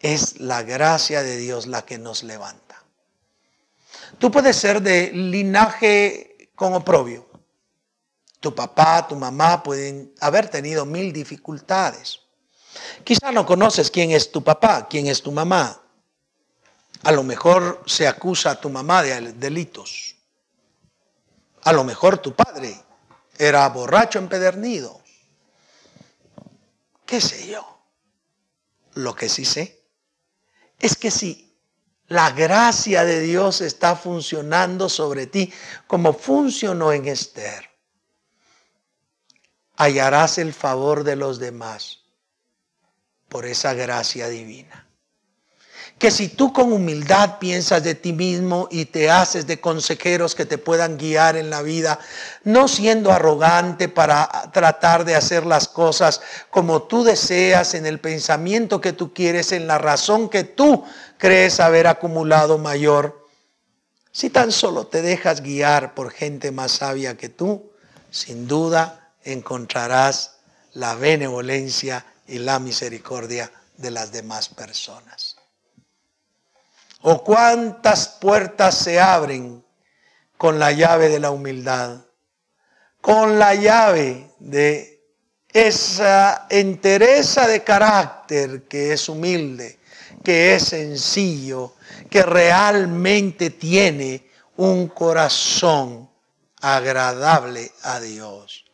es 0.00 0.40
la 0.40 0.62
gracia 0.62 1.22
de 1.22 1.36
Dios 1.36 1.66
la 1.66 1.84
que 1.84 1.98
nos 1.98 2.22
levanta. 2.22 2.82
Tú 4.18 4.30
puedes 4.30 4.56
ser 4.56 4.82
de 4.82 5.12
linaje 5.12 6.31
con 6.62 6.74
oprobio. 6.74 7.26
Tu 8.38 8.54
papá, 8.54 9.08
tu 9.08 9.16
mamá 9.16 9.64
pueden 9.64 10.14
haber 10.20 10.48
tenido 10.48 10.86
mil 10.86 11.12
dificultades. 11.12 12.20
Quizá 13.02 13.32
no 13.32 13.44
conoces 13.44 13.90
quién 13.90 14.12
es 14.12 14.30
tu 14.30 14.44
papá, 14.44 14.86
quién 14.88 15.08
es 15.08 15.20
tu 15.22 15.32
mamá. 15.32 15.82
A 17.02 17.10
lo 17.10 17.24
mejor 17.24 17.82
se 17.86 18.06
acusa 18.06 18.52
a 18.52 18.60
tu 18.60 18.70
mamá 18.70 19.02
de 19.02 19.32
delitos. 19.32 20.14
A 21.64 21.72
lo 21.72 21.82
mejor 21.82 22.18
tu 22.18 22.32
padre 22.32 22.80
era 23.38 23.68
borracho 23.68 24.20
empedernido 24.20 25.02
qué 27.12 27.20
sé 27.20 27.46
yo. 27.48 27.66
Lo 28.94 29.14
que 29.14 29.28
sí 29.28 29.44
sé 29.44 29.84
es 30.78 30.96
que 30.96 31.10
si 31.10 31.51
la 32.12 32.30
gracia 32.30 33.04
de 33.04 33.20
Dios 33.20 33.60
está 33.60 33.96
funcionando 33.96 34.88
sobre 34.88 35.26
ti 35.26 35.52
como 35.86 36.12
funcionó 36.12 36.92
en 36.92 37.08
Esther, 37.08 37.70
hallarás 39.76 40.38
el 40.38 40.52
favor 40.52 41.04
de 41.04 41.16
los 41.16 41.38
demás 41.38 42.00
por 43.28 43.46
esa 43.46 43.72
gracia 43.72 44.28
divina. 44.28 44.86
Que 45.98 46.10
si 46.10 46.28
tú 46.28 46.52
con 46.52 46.72
humildad 46.72 47.38
piensas 47.38 47.82
de 47.84 47.94
ti 47.94 48.12
mismo 48.12 48.66
y 48.70 48.86
te 48.86 49.08
haces 49.08 49.46
de 49.46 49.60
consejeros 49.60 50.34
que 50.34 50.44
te 50.44 50.58
puedan 50.58 50.98
guiar 50.98 51.36
en 51.36 51.48
la 51.48 51.62
vida, 51.62 51.98
no 52.42 52.66
siendo 52.66 53.12
arrogante 53.12 53.88
para 53.88 54.50
tratar 54.52 55.04
de 55.04 55.14
hacer 55.14 55.46
las 55.46 55.68
cosas 55.68 56.20
como 56.50 56.82
tú 56.82 57.04
deseas, 57.04 57.74
en 57.74 57.86
el 57.86 58.00
pensamiento 58.00 58.80
que 58.80 58.92
tú 58.92 59.14
quieres, 59.14 59.52
en 59.52 59.68
la 59.68 59.78
razón 59.78 60.28
que 60.28 60.42
tú 60.42 60.84
crees 61.22 61.60
haber 61.60 61.86
acumulado 61.86 62.58
mayor, 62.58 63.28
si 64.10 64.28
tan 64.28 64.50
solo 64.50 64.88
te 64.88 65.02
dejas 65.02 65.40
guiar 65.40 65.94
por 65.94 66.10
gente 66.10 66.50
más 66.50 66.72
sabia 66.72 67.16
que 67.16 67.28
tú, 67.28 67.70
sin 68.10 68.48
duda 68.48 69.12
encontrarás 69.22 70.40
la 70.72 70.96
benevolencia 70.96 72.04
y 72.26 72.40
la 72.40 72.58
misericordia 72.58 73.52
de 73.76 73.92
las 73.92 74.10
demás 74.10 74.48
personas. 74.48 75.36
O 77.02 77.22
cuántas 77.22 78.08
puertas 78.08 78.76
se 78.76 78.98
abren 78.98 79.64
con 80.36 80.58
la 80.58 80.72
llave 80.72 81.08
de 81.08 81.20
la 81.20 81.30
humildad, 81.30 82.00
con 83.00 83.38
la 83.38 83.54
llave 83.54 84.28
de 84.40 85.00
esa 85.52 86.48
entereza 86.50 87.46
de 87.46 87.62
carácter 87.62 88.64
que 88.64 88.92
es 88.92 89.08
humilde, 89.08 89.78
que 90.22 90.54
es 90.54 90.64
sencillo, 90.64 91.74
que 92.08 92.22
realmente 92.22 93.50
tiene 93.50 94.28
un 94.56 94.88
corazón 94.88 96.08
agradable 96.60 97.72
a 97.82 98.00
Dios. 98.00 98.64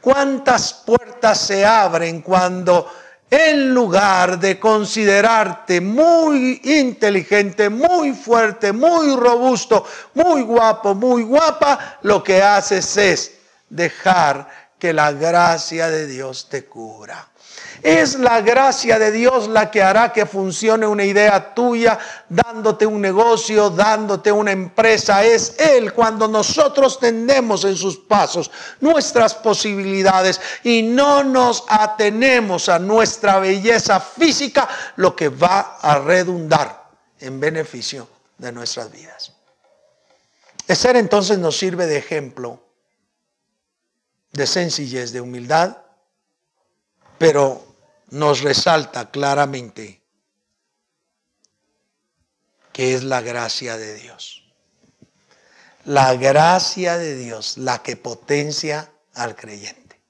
¿Cuántas 0.00 0.72
puertas 0.72 1.38
se 1.38 1.64
abren 1.64 2.22
cuando 2.22 2.90
en 3.30 3.74
lugar 3.74 4.38
de 4.38 4.60
considerarte 4.60 5.80
muy 5.80 6.60
inteligente, 6.62 7.68
muy 7.68 8.12
fuerte, 8.12 8.72
muy 8.72 9.16
robusto, 9.16 9.84
muy 10.14 10.42
guapo, 10.42 10.94
muy 10.94 11.22
guapa, 11.24 11.98
lo 12.02 12.22
que 12.22 12.42
haces 12.42 12.96
es 12.96 13.32
dejar 13.68 14.48
que 14.78 14.92
la 14.92 15.10
gracia 15.12 15.90
de 15.90 16.06
Dios 16.06 16.48
te 16.48 16.64
cubra. 16.66 17.28
Es 17.84 18.18
la 18.18 18.40
gracia 18.40 18.98
de 18.98 19.12
Dios 19.12 19.46
la 19.46 19.70
que 19.70 19.82
hará 19.82 20.10
que 20.10 20.24
funcione 20.24 20.86
una 20.86 21.04
idea 21.04 21.52
tuya, 21.52 21.98
dándote 22.30 22.86
un 22.86 22.98
negocio, 22.98 23.68
dándote 23.68 24.32
una 24.32 24.52
empresa. 24.52 25.22
Es 25.22 25.56
Él 25.58 25.92
cuando 25.92 26.26
nosotros 26.26 26.98
tendemos 26.98 27.62
en 27.66 27.76
sus 27.76 27.98
pasos 27.98 28.50
nuestras 28.80 29.34
posibilidades 29.34 30.40
y 30.62 30.80
no 30.80 31.24
nos 31.24 31.62
atenemos 31.68 32.70
a 32.70 32.78
nuestra 32.78 33.38
belleza 33.38 34.00
física, 34.00 34.66
lo 34.96 35.14
que 35.14 35.28
va 35.28 35.76
a 35.78 35.98
redundar 35.98 36.88
en 37.20 37.38
beneficio 37.38 38.08
de 38.38 38.50
nuestras 38.50 38.90
vidas. 38.90 39.30
Ser 40.66 40.96
entonces 40.96 41.36
nos 41.36 41.58
sirve 41.58 41.84
de 41.84 41.98
ejemplo 41.98 42.60
de 44.32 44.46
sencillez, 44.46 45.12
de 45.12 45.20
humildad, 45.20 45.76
pero 47.18 47.73
nos 48.14 48.42
resalta 48.42 49.10
claramente 49.10 50.00
que 52.72 52.94
es 52.94 53.02
la 53.02 53.20
gracia 53.20 53.76
de 53.76 53.94
Dios. 53.94 54.44
La 55.84 56.14
gracia 56.14 56.96
de 56.96 57.16
Dios 57.16 57.58
la 57.58 57.82
que 57.82 57.96
potencia 57.96 58.90
al 59.14 59.34
creyente. 59.34 60.00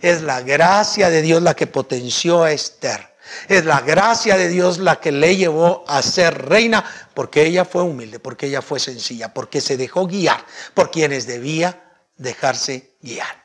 Es 0.00 0.22
la 0.22 0.40
gracia 0.40 1.10
de 1.10 1.22
Dios 1.22 1.42
la 1.42 1.54
que 1.54 1.66
potenció 1.66 2.42
a 2.42 2.52
Esther. 2.52 3.14
Es 3.48 3.64
la 3.66 3.80
gracia 3.80 4.36
de 4.36 4.48
Dios 4.48 4.78
la 4.78 4.98
que 4.98 5.12
le 5.12 5.36
llevó 5.36 5.84
a 5.86 6.02
ser 6.02 6.48
reina 6.48 6.84
porque 7.14 7.46
ella 7.46 7.64
fue 7.64 7.82
humilde, 7.82 8.18
porque 8.18 8.46
ella 8.46 8.62
fue 8.62 8.80
sencilla, 8.80 9.32
porque 9.32 9.60
se 9.60 9.76
dejó 9.76 10.06
guiar 10.06 10.44
por 10.74 10.90
quienes 10.90 11.26
debía 11.26 11.82
dejarse 12.16 12.96
guiar. 13.00 13.41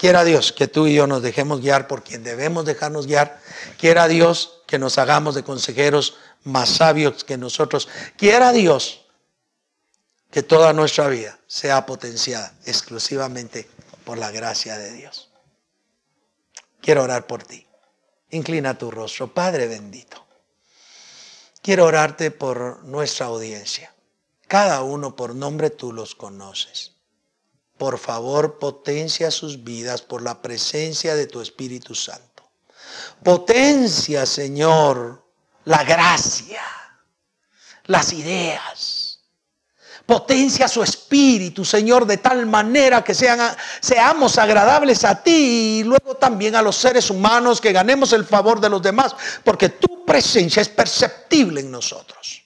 Quiera 0.00 0.24
Dios 0.24 0.52
que 0.52 0.66
tú 0.66 0.86
y 0.86 0.94
yo 0.94 1.06
nos 1.06 1.20
dejemos 1.20 1.60
guiar 1.60 1.86
por 1.86 2.02
quien 2.02 2.24
debemos 2.24 2.64
dejarnos 2.64 3.06
guiar. 3.06 3.38
Quiera 3.78 4.08
Dios 4.08 4.62
que 4.66 4.78
nos 4.78 4.96
hagamos 4.96 5.34
de 5.34 5.44
consejeros 5.44 6.16
más 6.42 6.70
sabios 6.70 7.22
que 7.22 7.36
nosotros. 7.36 7.86
Quiera 8.16 8.50
Dios 8.52 9.04
que 10.30 10.42
toda 10.42 10.72
nuestra 10.72 11.06
vida 11.08 11.38
sea 11.46 11.84
potenciada 11.84 12.54
exclusivamente 12.64 13.68
por 14.06 14.16
la 14.16 14.30
gracia 14.30 14.78
de 14.78 14.90
Dios. 14.94 15.28
Quiero 16.80 17.02
orar 17.02 17.26
por 17.26 17.42
ti. 17.42 17.66
Inclina 18.30 18.78
tu 18.78 18.90
rostro, 18.90 19.34
Padre 19.34 19.66
bendito. 19.68 20.26
Quiero 21.60 21.84
orarte 21.84 22.30
por 22.30 22.84
nuestra 22.84 23.26
audiencia. 23.26 23.94
Cada 24.48 24.80
uno 24.80 25.14
por 25.14 25.34
nombre 25.34 25.68
tú 25.68 25.92
los 25.92 26.14
conoces 26.14 26.99
por 27.80 27.98
favor, 27.98 28.58
potencia 28.58 29.30
sus 29.30 29.64
vidas 29.64 30.02
por 30.02 30.20
la 30.20 30.42
presencia 30.42 31.14
de 31.14 31.26
tu 31.26 31.40
Espíritu 31.40 31.94
Santo. 31.94 32.42
Potencia, 33.24 34.26
Señor, 34.26 35.24
la 35.64 35.82
gracia, 35.82 36.60
las 37.86 38.12
ideas. 38.12 39.20
Potencia 40.04 40.68
su 40.68 40.82
espíritu, 40.82 41.64
Señor, 41.64 42.04
de 42.04 42.18
tal 42.18 42.44
manera 42.44 43.02
que 43.02 43.14
sean, 43.14 43.56
seamos 43.80 44.36
agradables 44.36 45.02
a 45.06 45.22
ti 45.22 45.78
y 45.80 45.82
luego 45.82 46.18
también 46.18 46.56
a 46.56 46.62
los 46.62 46.76
seres 46.76 47.08
humanos, 47.08 47.62
que 47.62 47.72
ganemos 47.72 48.12
el 48.12 48.26
favor 48.26 48.60
de 48.60 48.68
los 48.68 48.82
demás, 48.82 49.16
porque 49.42 49.70
tu 49.70 50.04
presencia 50.04 50.60
es 50.60 50.68
perceptible 50.68 51.62
en 51.62 51.70
nosotros. 51.70 52.42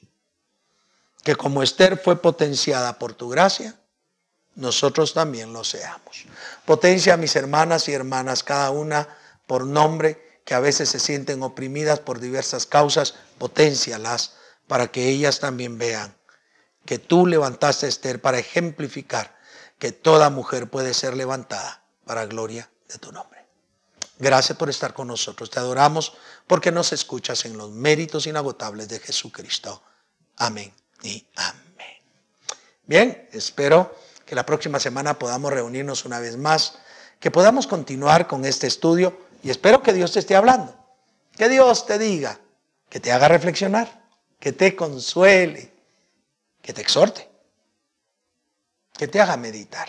Que 1.24 1.34
como 1.34 1.60
Esther 1.60 1.98
fue 1.98 2.22
potenciada 2.22 2.96
por 3.00 3.14
tu 3.14 3.28
gracia, 3.28 3.74
nosotros 4.56 5.14
también 5.14 5.52
lo 5.52 5.64
seamos. 5.64 6.26
Potencia 6.64 7.14
a 7.14 7.18
mis 7.18 7.36
hermanas 7.36 7.88
y 7.88 7.92
hermanas, 7.92 8.42
cada 8.42 8.70
una 8.70 9.08
por 9.46 9.66
nombre, 9.66 10.40
que 10.44 10.54
a 10.54 10.60
veces 10.60 10.90
se 10.90 11.00
sienten 11.00 11.42
oprimidas 11.42 12.00
por 12.00 12.20
diversas 12.20 12.66
causas, 12.66 13.14
potencialas 13.38 14.34
para 14.66 14.88
que 14.88 15.08
ellas 15.08 15.40
también 15.40 15.78
vean 15.78 16.14
que 16.84 16.98
tú 16.98 17.26
levantaste 17.26 17.86
a 17.86 17.88
Esther 17.88 18.20
para 18.20 18.38
ejemplificar 18.38 19.36
que 19.78 19.92
toda 19.92 20.30
mujer 20.30 20.68
puede 20.68 20.94
ser 20.94 21.16
levantada 21.16 21.82
para 22.04 22.26
gloria 22.26 22.70
de 22.88 22.98
tu 22.98 23.12
nombre. 23.12 23.44
Gracias 24.18 24.56
por 24.56 24.70
estar 24.70 24.94
con 24.94 25.08
nosotros. 25.08 25.50
Te 25.50 25.58
adoramos 25.58 26.14
porque 26.46 26.70
nos 26.70 26.92
escuchas 26.92 27.44
en 27.46 27.56
los 27.56 27.70
méritos 27.70 28.26
inagotables 28.26 28.88
de 28.88 29.00
Jesucristo. 29.00 29.82
Amén 30.36 30.72
y 31.02 31.26
amén. 31.36 31.64
Bien, 32.86 33.28
espero 33.32 33.94
que 34.26 34.34
la 34.34 34.46
próxima 34.46 34.80
semana 34.80 35.18
podamos 35.18 35.52
reunirnos 35.52 36.04
una 36.04 36.20
vez 36.20 36.36
más, 36.36 36.78
que 37.20 37.30
podamos 37.30 37.66
continuar 37.66 38.26
con 38.26 38.44
este 38.44 38.66
estudio 38.66 39.18
y 39.42 39.50
espero 39.50 39.82
que 39.82 39.92
Dios 39.92 40.12
te 40.12 40.20
esté 40.20 40.36
hablando, 40.36 40.74
que 41.36 41.48
Dios 41.48 41.86
te 41.86 41.98
diga, 41.98 42.40
que 42.88 43.00
te 43.00 43.12
haga 43.12 43.28
reflexionar, 43.28 44.02
que 44.38 44.52
te 44.52 44.76
consuele, 44.76 45.72
que 46.62 46.72
te 46.72 46.80
exhorte, 46.80 47.28
que 48.96 49.08
te 49.08 49.20
haga 49.20 49.36
meditar. 49.36 49.88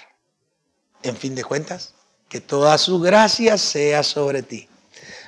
En 1.04 1.16
fin 1.16 1.36
de 1.36 1.44
cuentas, 1.44 1.94
que 2.30 2.42
toda 2.42 2.78
su 2.78 3.00
gracia 3.00 3.58
sea 3.58 4.04
sobre 4.04 4.44
ti. 4.44 4.68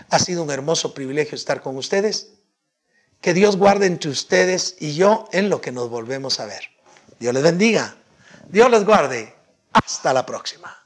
Ha 0.10 0.20
sido 0.20 0.44
un 0.44 0.52
hermoso 0.52 0.94
privilegio 0.94 1.36
estar 1.36 1.62
con 1.62 1.78
ustedes. 1.78 2.30
Que 3.22 3.34
Dios 3.34 3.58
guarde 3.58 3.86
entre 3.86 4.10
ustedes 4.10 4.76
y 4.80 4.96
yo 4.96 5.28
en 5.32 5.50
lo 5.50 5.62
que 5.62 5.72
nos 5.72 5.90
volvemos 5.90 6.40
a 6.40 6.46
ver. 6.46 6.64
Dios 7.20 7.34
les 7.34 7.44
bendiga. 7.44 7.96
Dios 8.50 8.72
les 8.72 8.86
guarde. 8.86 9.36
Hasta 9.74 10.14
la 10.14 10.26
próxima. 10.26 10.77